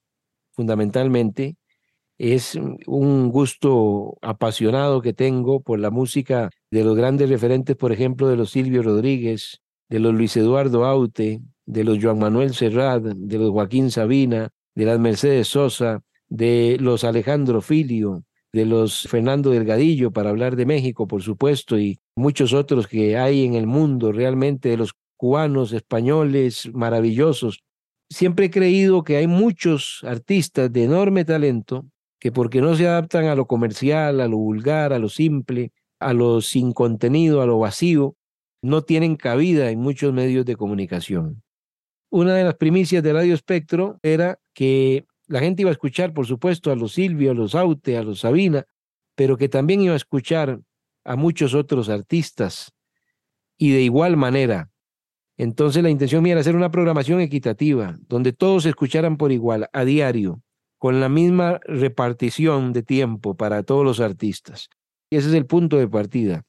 fundamentalmente. 0.51 1.55
Es 2.17 2.59
un 2.87 3.29
gusto 3.29 4.17
apasionado 4.21 5.01
que 5.01 5.13
tengo 5.13 5.61
por 5.61 5.79
la 5.79 5.89
música 5.89 6.49
de 6.71 6.83
los 6.83 6.97
grandes 6.97 7.29
referentes, 7.29 7.77
por 7.77 7.93
ejemplo, 7.93 8.27
de 8.27 8.35
los 8.35 8.49
Silvio 8.49 8.83
Rodríguez, 8.83 9.61
de 9.87 9.99
los 9.99 10.13
Luis 10.13 10.35
Eduardo 10.35 10.83
Aute, 10.83 11.39
de 11.65 11.83
los 11.85 11.99
Joan 12.01 12.19
Manuel 12.19 12.53
Serrat, 12.53 13.03
de 13.03 13.37
los 13.37 13.51
Joaquín 13.51 13.91
Sabina, 13.91 14.49
de 14.75 14.85
las 14.85 14.99
Mercedes 14.99 15.47
Sosa, 15.47 16.01
de 16.27 16.75
los 16.81 17.05
Alejandro 17.05 17.61
Filio, 17.61 18.25
de 18.51 18.65
los 18.65 19.07
Fernando 19.07 19.51
Delgadillo, 19.51 20.11
para 20.11 20.31
hablar 20.31 20.57
de 20.57 20.65
México, 20.65 21.07
por 21.07 21.23
supuesto, 21.23 21.79
y 21.79 21.97
muchos 22.13 22.51
otros 22.51 22.87
que 22.87 23.17
hay 23.17 23.45
en 23.45 23.55
el 23.55 23.67
mundo 23.67 24.11
realmente, 24.11 24.67
de 24.67 24.75
los 24.75 24.91
cubanos, 25.21 25.71
españoles, 25.71 26.67
maravillosos. 26.73 27.63
Siempre 28.09 28.47
he 28.47 28.49
creído 28.49 29.03
que 29.03 29.17
hay 29.17 29.27
muchos 29.27 30.03
artistas 30.03 30.73
de 30.73 30.85
enorme 30.85 31.25
talento 31.25 31.85
que 32.19 32.31
porque 32.31 32.59
no 32.59 32.75
se 32.75 32.87
adaptan 32.87 33.25
a 33.25 33.35
lo 33.35 33.45
comercial, 33.45 34.19
a 34.19 34.27
lo 34.27 34.37
vulgar, 34.37 34.93
a 34.93 34.97
lo 34.97 35.09
simple, 35.09 35.73
a 35.99 36.13
lo 36.13 36.41
sin 36.41 36.73
contenido, 36.73 37.43
a 37.43 37.45
lo 37.45 37.59
vacío, 37.59 38.15
no 38.63 38.81
tienen 38.81 39.15
cabida 39.15 39.69
en 39.69 39.77
muchos 39.77 40.11
medios 40.11 40.43
de 40.43 40.55
comunicación. 40.55 41.43
Una 42.09 42.33
de 42.33 42.43
las 42.43 42.55
primicias 42.55 43.03
de 43.03 43.13
Radio 43.13 43.35
Espectro 43.35 43.99
era 44.01 44.39
que 44.55 45.05
la 45.27 45.39
gente 45.39 45.61
iba 45.61 45.69
a 45.69 45.73
escuchar, 45.73 46.15
por 46.15 46.25
supuesto, 46.25 46.71
a 46.71 46.75
los 46.75 46.93
Silvio, 46.93 47.29
a 47.29 47.35
los 47.35 47.53
Aute, 47.53 47.95
a 47.95 48.01
los 48.01 48.21
Sabina, 48.21 48.65
pero 49.13 49.37
que 49.37 49.49
también 49.49 49.81
iba 49.81 49.93
a 49.93 49.97
escuchar 49.97 50.59
a 51.05 51.15
muchos 51.15 51.53
otros 51.53 51.89
artistas 51.89 52.73
y 53.59 53.69
de 53.69 53.81
igual 53.81 54.17
manera. 54.17 54.70
Entonces 55.37 55.81
la 55.81 55.89
intención 55.89 56.23
mía 56.23 56.33
era 56.33 56.41
hacer 56.41 56.55
una 56.55 56.71
programación 56.71 57.19
equitativa, 57.19 57.97
donde 58.07 58.33
todos 58.33 58.65
escucharan 58.65 59.17
por 59.17 59.31
igual, 59.31 59.69
a 59.73 59.85
diario, 59.85 60.41
con 60.77 60.99
la 60.99 61.09
misma 61.09 61.59
repartición 61.65 62.73
de 62.73 62.83
tiempo 62.83 63.35
para 63.35 63.63
todos 63.63 63.83
los 63.85 63.99
artistas. 63.99 64.69
Y 65.09 65.17
ese 65.17 65.29
es 65.29 65.33
el 65.33 65.45
punto 65.45 65.77
de 65.77 65.87
partida. 65.87 66.43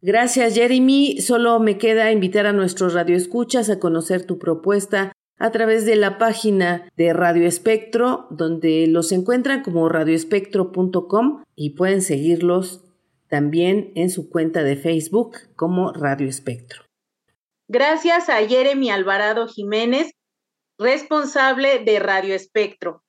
Gracias, 0.00 0.54
Jeremy. 0.54 1.20
Solo 1.20 1.58
me 1.60 1.78
queda 1.78 2.12
invitar 2.12 2.46
a 2.46 2.52
nuestros 2.52 2.92
radioescuchas 2.92 3.70
a 3.70 3.78
conocer 3.78 4.26
tu 4.26 4.38
propuesta 4.38 5.12
a 5.38 5.50
través 5.50 5.86
de 5.86 5.96
la 5.96 6.18
página 6.18 6.88
de 6.96 7.12
Radio 7.12 7.46
Espectro, 7.46 8.26
donde 8.30 8.86
los 8.86 9.12
encuentran 9.12 9.62
como 9.62 9.88
radioespectro.com 9.88 11.42
y 11.56 11.70
pueden 11.70 12.02
seguirlos 12.02 12.84
también 13.28 13.92
en 13.94 14.10
su 14.10 14.28
cuenta 14.30 14.62
de 14.62 14.76
Facebook 14.76 15.36
como 15.56 15.92
Radio 15.92 16.28
Espectro. 16.28 16.83
Gracias 17.68 18.28
a 18.28 18.46
Jeremy 18.46 18.90
Alvarado 18.90 19.48
Jiménez, 19.48 20.12
responsable 20.78 21.82
de 21.82 21.98
Radio 21.98 22.34
Espectro. 22.34 23.02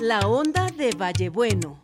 La 0.00 0.20
onda 0.20 0.70
de 0.70 0.90
Vallebueno. 0.96 1.82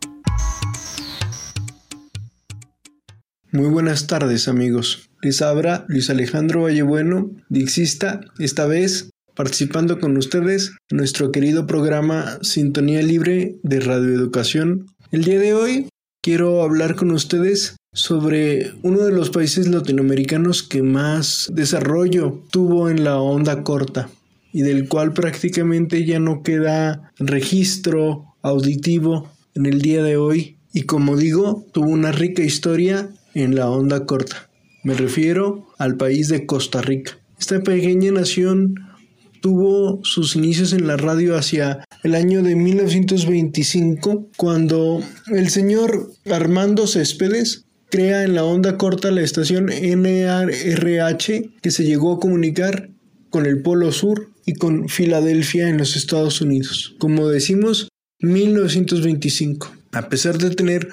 Muy 3.51 3.67
buenas 3.67 4.07
tardes 4.07 4.47
amigos. 4.47 5.09
Les 5.21 5.41
habla 5.41 5.83
Luis 5.89 6.09
Alejandro 6.09 6.61
Vallebueno, 6.63 7.31
dixista, 7.49 8.21
esta 8.39 8.65
vez 8.65 9.09
participando 9.35 9.99
con 9.99 10.15
ustedes 10.15 10.71
en 10.89 10.97
nuestro 10.97 11.33
querido 11.33 11.67
programa 11.67 12.37
Sintonía 12.43 13.01
Libre 13.01 13.57
de 13.61 13.81
Radioeducación. 13.81 14.85
El 15.11 15.25
día 15.25 15.39
de 15.39 15.53
hoy 15.53 15.89
quiero 16.23 16.63
hablar 16.63 16.95
con 16.95 17.11
ustedes 17.11 17.75
sobre 17.91 18.71
uno 18.81 19.01
de 19.01 19.11
los 19.11 19.29
países 19.29 19.67
latinoamericanos 19.67 20.63
que 20.63 20.81
más 20.81 21.51
desarrollo 21.53 22.41
tuvo 22.49 22.89
en 22.89 23.03
la 23.03 23.19
onda 23.19 23.61
corta 23.63 24.09
y 24.53 24.61
del 24.61 24.87
cual 24.87 25.11
prácticamente 25.11 26.05
ya 26.05 26.19
no 26.19 26.41
queda 26.41 27.11
registro 27.19 28.35
auditivo 28.41 29.31
en 29.53 29.65
el 29.65 29.81
día 29.81 30.01
de 30.01 30.15
hoy 30.15 30.57
y 30.73 30.83
como 30.83 31.17
digo 31.17 31.67
tuvo 31.73 31.89
una 31.89 32.13
rica 32.13 32.41
historia 32.41 33.09
en 33.33 33.55
la 33.55 33.69
onda 33.69 34.05
corta. 34.05 34.49
Me 34.83 34.93
refiero 34.93 35.67
al 35.77 35.97
país 35.97 36.29
de 36.29 36.45
Costa 36.45 36.81
Rica. 36.81 37.19
Esta 37.37 37.61
pequeña 37.61 38.11
nación 38.11 38.75
tuvo 39.43 39.99
sus 40.05 40.37
inicios 40.37 40.71
en 40.71 40.87
la 40.87 40.95
radio 40.95 41.35
hacia 41.35 41.83
el 42.01 42.15
año 42.15 42.41
de 42.41 42.55
1925, 42.55 44.29
cuando 44.37 45.03
el 45.33 45.49
señor 45.49 46.13
Armando 46.31 46.87
Céspedes 46.87 47.65
crea 47.89 48.23
en 48.23 48.35
la 48.35 48.45
onda 48.45 48.77
corta 48.77 49.11
la 49.11 49.19
estación 49.19 49.65
NRH 49.65 51.49
que 51.61 51.71
se 51.71 51.83
llegó 51.83 52.13
a 52.13 52.19
comunicar 52.21 52.89
con 53.29 53.45
el 53.45 53.61
Polo 53.61 53.91
Sur 53.91 54.29
y 54.45 54.53
con 54.53 54.87
Filadelfia 54.87 55.67
en 55.67 55.77
los 55.77 55.97
Estados 55.97 56.39
Unidos. 56.39 56.95
Como 56.97 57.27
decimos, 57.27 57.89
1925. 58.19 59.75
A 59.91 60.07
pesar 60.07 60.37
de 60.37 60.51
tener 60.51 60.87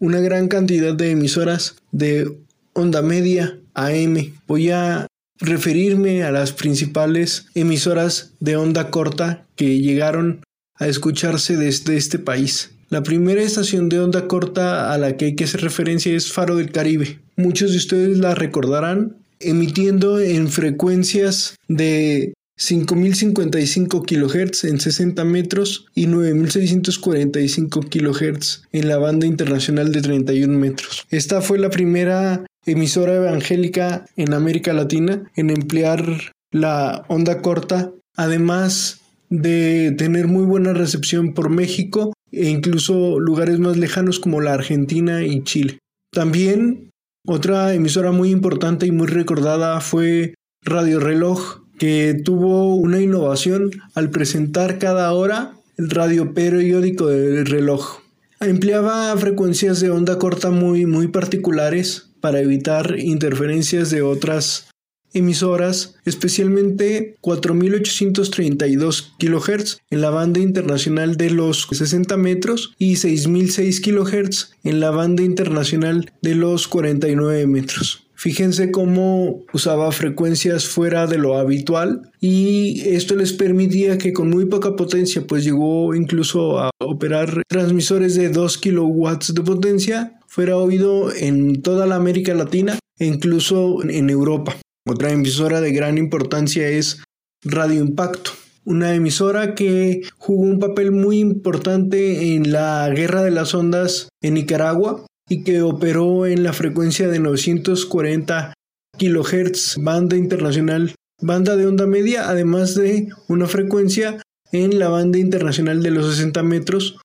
una 0.00 0.18
gran 0.18 0.48
cantidad 0.48 0.92
de 0.92 1.12
emisoras 1.12 1.76
de 1.92 2.36
onda 2.72 3.00
media 3.00 3.60
AM, 3.74 4.34
voy 4.48 4.70
a 4.70 5.06
referirme 5.38 6.22
a 6.22 6.30
las 6.30 6.52
principales 6.52 7.46
emisoras 7.54 8.32
de 8.40 8.56
onda 8.56 8.90
corta 8.90 9.46
que 9.56 9.80
llegaron 9.80 10.42
a 10.74 10.88
escucharse 10.88 11.56
desde 11.56 11.96
este 11.96 12.18
país. 12.18 12.72
La 12.88 13.02
primera 13.02 13.42
estación 13.42 13.88
de 13.88 14.00
onda 14.00 14.28
corta 14.28 14.92
a 14.92 14.98
la 14.98 15.16
que 15.16 15.26
hay 15.26 15.34
que 15.34 15.44
hacer 15.44 15.62
referencia 15.62 16.14
es 16.14 16.32
Faro 16.32 16.56
del 16.56 16.70
Caribe. 16.70 17.18
Muchos 17.36 17.72
de 17.72 17.78
ustedes 17.78 18.18
la 18.18 18.34
recordarán 18.34 19.16
emitiendo 19.40 20.20
en 20.20 20.48
frecuencias 20.48 21.56
de 21.68 22.32
5055 22.58 24.02
kHz 24.02 24.64
en 24.64 24.80
60 24.80 25.24
metros 25.24 25.86
y 25.94 26.06
9645 26.06 27.80
kHz 27.82 28.62
en 28.72 28.88
la 28.88 28.96
banda 28.96 29.26
internacional 29.26 29.92
de 29.92 30.02
31 30.02 30.58
metros. 30.58 31.06
Esta 31.10 31.42
fue 31.42 31.58
la 31.58 31.70
primera 31.70 32.46
emisora 32.64 33.14
evangélica 33.14 34.06
en 34.16 34.32
América 34.32 34.72
Latina 34.72 35.30
en 35.36 35.50
emplear 35.50 36.32
la 36.50 37.04
onda 37.08 37.42
corta, 37.42 37.92
además 38.16 39.00
de 39.28 39.94
tener 39.98 40.28
muy 40.28 40.44
buena 40.44 40.72
recepción 40.72 41.34
por 41.34 41.50
México 41.50 42.12
e 42.32 42.48
incluso 42.48 43.18
lugares 43.20 43.58
más 43.58 43.76
lejanos 43.76 44.18
como 44.18 44.40
la 44.40 44.54
Argentina 44.54 45.24
y 45.24 45.42
Chile. 45.42 45.78
También 46.12 46.90
otra 47.26 47.74
emisora 47.74 48.12
muy 48.12 48.30
importante 48.30 48.86
y 48.86 48.92
muy 48.92 49.08
recordada 49.08 49.80
fue 49.80 50.34
Radio 50.62 51.00
Reloj, 51.00 51.65
que 51.78 52.20
tuvo 52.24 52.74
una 52.74 53.00
innovación 53.00 53.70
al 53.94 54.10
presentar 54.10 54.78
cada 54.78 55.12
hora 55.12 55.52
el 55.76 55.90
radio 55.90 56.32
periódico 56.34 57.06
del 57.06 57.46
reloj. 57.46 58.00
Empleaba 58.40 59.16
frecuencias 59.16 59.80
de 59.80 59.90
onda 59.90 60.18
corta 60.18 60.50
muy, 60.50 60.86
muy 60.86 61.08
particulares 61.08 62.10
para 62.20 62.40
evitar 62.40 62.98
interferencias 62.98 63.90
de 63.90 64.02
otras 64.02 64.68
emisoras, 65.14 65.94
especialmente 66.04 67.16
4832 67.20 69.14
kHz 69.18 69.78
en 69.90 70.00
la 70.00 70.10
banda 70.10 70.40
internacional 70.40 71.16
de 71.16 71.30
los 71.30 71.66
60 71.70 72.16
metros 72.16 72.74
y 72.78 72.96
6006 72.96 73.80
kHz 73.80 74.50
en 74.64 74.80
la 74.80 74.90
banda 74.90 75.22
internacional 75.22 76.12
de 76.20 76.34
los 76.34 76.68
49 76.68 77.46
metros. 77.46 78.05
Fíjense 78.16 78.70
cómo 78.70 79.44
usaba 79.52 79.92
frecuencias 79.92 80.66
fuera 80.66 81.06
de 81.06 81.18
lo 81.18 81.36
habitual 81.36 82.10
y 82.18 82.80
esto 82.88 83.14
les 83.14 83.34
permitía 83.34 83.98
que 83.98 84.14
con 84.14 84.30
muy 84.30 84.46
poca 84.46 84.74
potencia 84.74 85.26
pues 85.26 85.44
llegó 85.44 85.94
incluso 85.94 86.58
a 86.58 86.70
operar 86.80 87.42
transmisores 87.46 88.14
de 88.14 88.30
2 88.30 88.56
kilowatts 88.56 89.34
de 89.34 89.42
potencia 89.42 90.18
fuera 90.26 90.56
oído 90.56 91.12
en 91.14 91.60
toda 91.60 91.86
la 91.86 91.96
América 91.96 92.32
Latina 92.32 92.78
e 92.98 93.04
incluso 93.04 93.82
en 93.82 94.08
Europa. 94.08 94.56
Otra 94.88 95.10
emisora 95.10 95.60
de 95.60 95.72
gran 95.72 95.98
importancia 95.98 96.68
es 96.68 97.02
Radio 97.44 97.82
Impacto, 97.82 98.30
una 98.64 98.94
emisora 98.94 99.54
que 99.54 100.00
jugó 100.16 100.42
un 100.42 100.58
papel 100.58 100.90
muy 100.90 101.18
importante 101.18 102.34
en 102.34 102.50
la 102.50 102.88
Guerra 102.88 103.22
de 103.22 103.30
las 103.30 103.54
Ondas 103.54 104.08
en 104.22 104.34
Nicaragua 104.34 105.04
y 105.28 105.42
que 105.42 105.62
operó 105.62 106.26
en 106.26 106.42
la 106.42 106.52
frecuencia 106.52 107.08
de 107.08 107.18
940 107.18 108.54
kHz, 108.98 109.76
banda 109.78 110.16
internacional, 110.16 110.94
banda 111.20 111.56
de 111.56 111.66
onda 111.66 111.86
media, 111.86 112.28
además 112.28 112.74
de 112.74 113.08
una 113.28 113.46
frecuencia 113.46 114.22
en 114.52 114.78
la 114.78 114.88
banda 114.88 115.18
internacional 115.18 115.82
de 115.82 115.90
los 115.90 116.14
60 116.14 116.42
metros, 116.42 116.96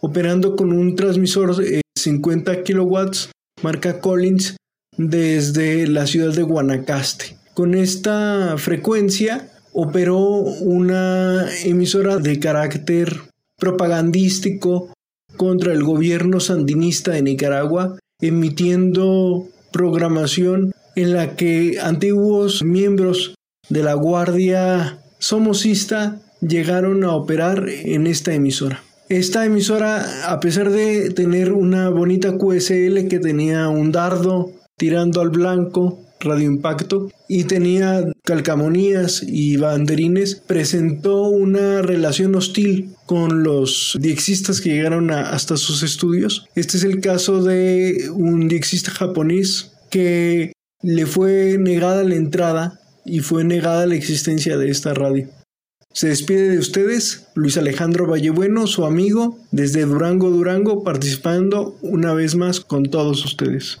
operando 0.00 0.56
con 0.56 0.72
un 0.72 0.94
transmisor 0.96 1.56
de 1.56 1.82
50 1.98 2.62
kilowatts, 2.62 3.30
marca 3.62 4.00
Collins, 4.00 4.56
desde 4.96 5.86
la 5.86 6.06
ciudad 6.06 6.34
de 6.34 6.42
Guanacaste. 6.42 7.36
Con 7.54 7.74
esta 7.74 8.56
frecuencia 8.58 9.50
operó 9.72 10.18
una 10.18 11.46
emisora 11.64 12.18
de 12.18 12.38
carácter 12.38 13.20
propagandístico 13.58 14.92
contra 15.40 15.72
el 15.72 15.82
gobierno 15.82 16.38
sandinista 16.38 17.12
de 17.12 17.22
Nicaragua, 17.22 17.98
emitiendo 18.20 19.48
programación 19.72 20.72
en 20.96 21.14
la 21.14 21.34
que 21.34 21.78
antiguos 21.80 22.62
miembros 22.62 23.34
de 23.70 23.82
la 23.82 23.94
Guardia 23.94 24.98
Somocista 25.18 26.20
llegaron 26.42 27.04
a 27.04 27.14
operar 27.16 27.70
en 27.70 28.06
esta 28.06 28.34
emisora. 28.34 28.82
Esta 29.08 29.46
emisora, 29.46 30.30
a 30.30 30.40
pesar 30.40 30.68
de 30.68 31.08
tener 31.08 31.52
una 31.52 31.88
bonita 31.88 32.36
QSL 32.36 33.08
que 33.08 33.18
tenía 33.18 33.70
un 33.70 33.92
dardo 33.92 34.52
tirando 34.76 35.22
al 35.22 35.30
blanco, 35.30 36.00
radio 36.20 36.46
impacto, 36.46 37.10
y 37.28 37.44
tenía 37.44 38.04
calcamonías 38.24 39.22
y 39.26 39.56
banderines, 39.56 40.36
presentó 40.36 41.24
una 41.24 41.82
relación 41.82 42.34
hostil 42.34 42.90
con 43.06 43.42
los 43.42 43.96
diexistas 44.00 44.60
que 44.60 44.70
llegaron 44.70 45.10
hasta 45.10 45.56
sus 45.56 45.82
estudios. 45.82 46.46
Este 46.54 46.76
es 46.76 46.84
el 46.84 47.00
caso 47.00 47.42
de 47.42 48.08
un 48.14 48.48
diexista 48.48 48.90
japonés 48.90 49.72
que 49.90 50.52
le 50.82 51.06
fue 51.06 51.56
negada 51.58 52.04
la 52.04 52.14
entrada 52.14 52.80
y 53.04 53.20
fue 53.20 53.44
negada 53.44 53.86
la 53.86 53.96
existencia 53.96 54.56
de 54.56 54.70
esta 54.70 54.94
radio. 54.94 55.28
Se 55.92 56.08
despide 56.08 56.50
de 56.50 56.58
ustedes 56.58 57.26
Luis 57.34 57.56
Alejandro 57.56 58.06
Vallebueno, 58.06 58.68
su 58.68 58.84
amigo, 58.84 59.38
desde 59.50 59.84
Durango, 59.84 60.30
Durango, 60.30 60.84
participando 60.84 61.76
una 61.82 62.14
vez 62.14 62.36
más 62.36 62.60
con 62.60 62.84
todos 62.84 63.24
ustedes. 63.24 63.80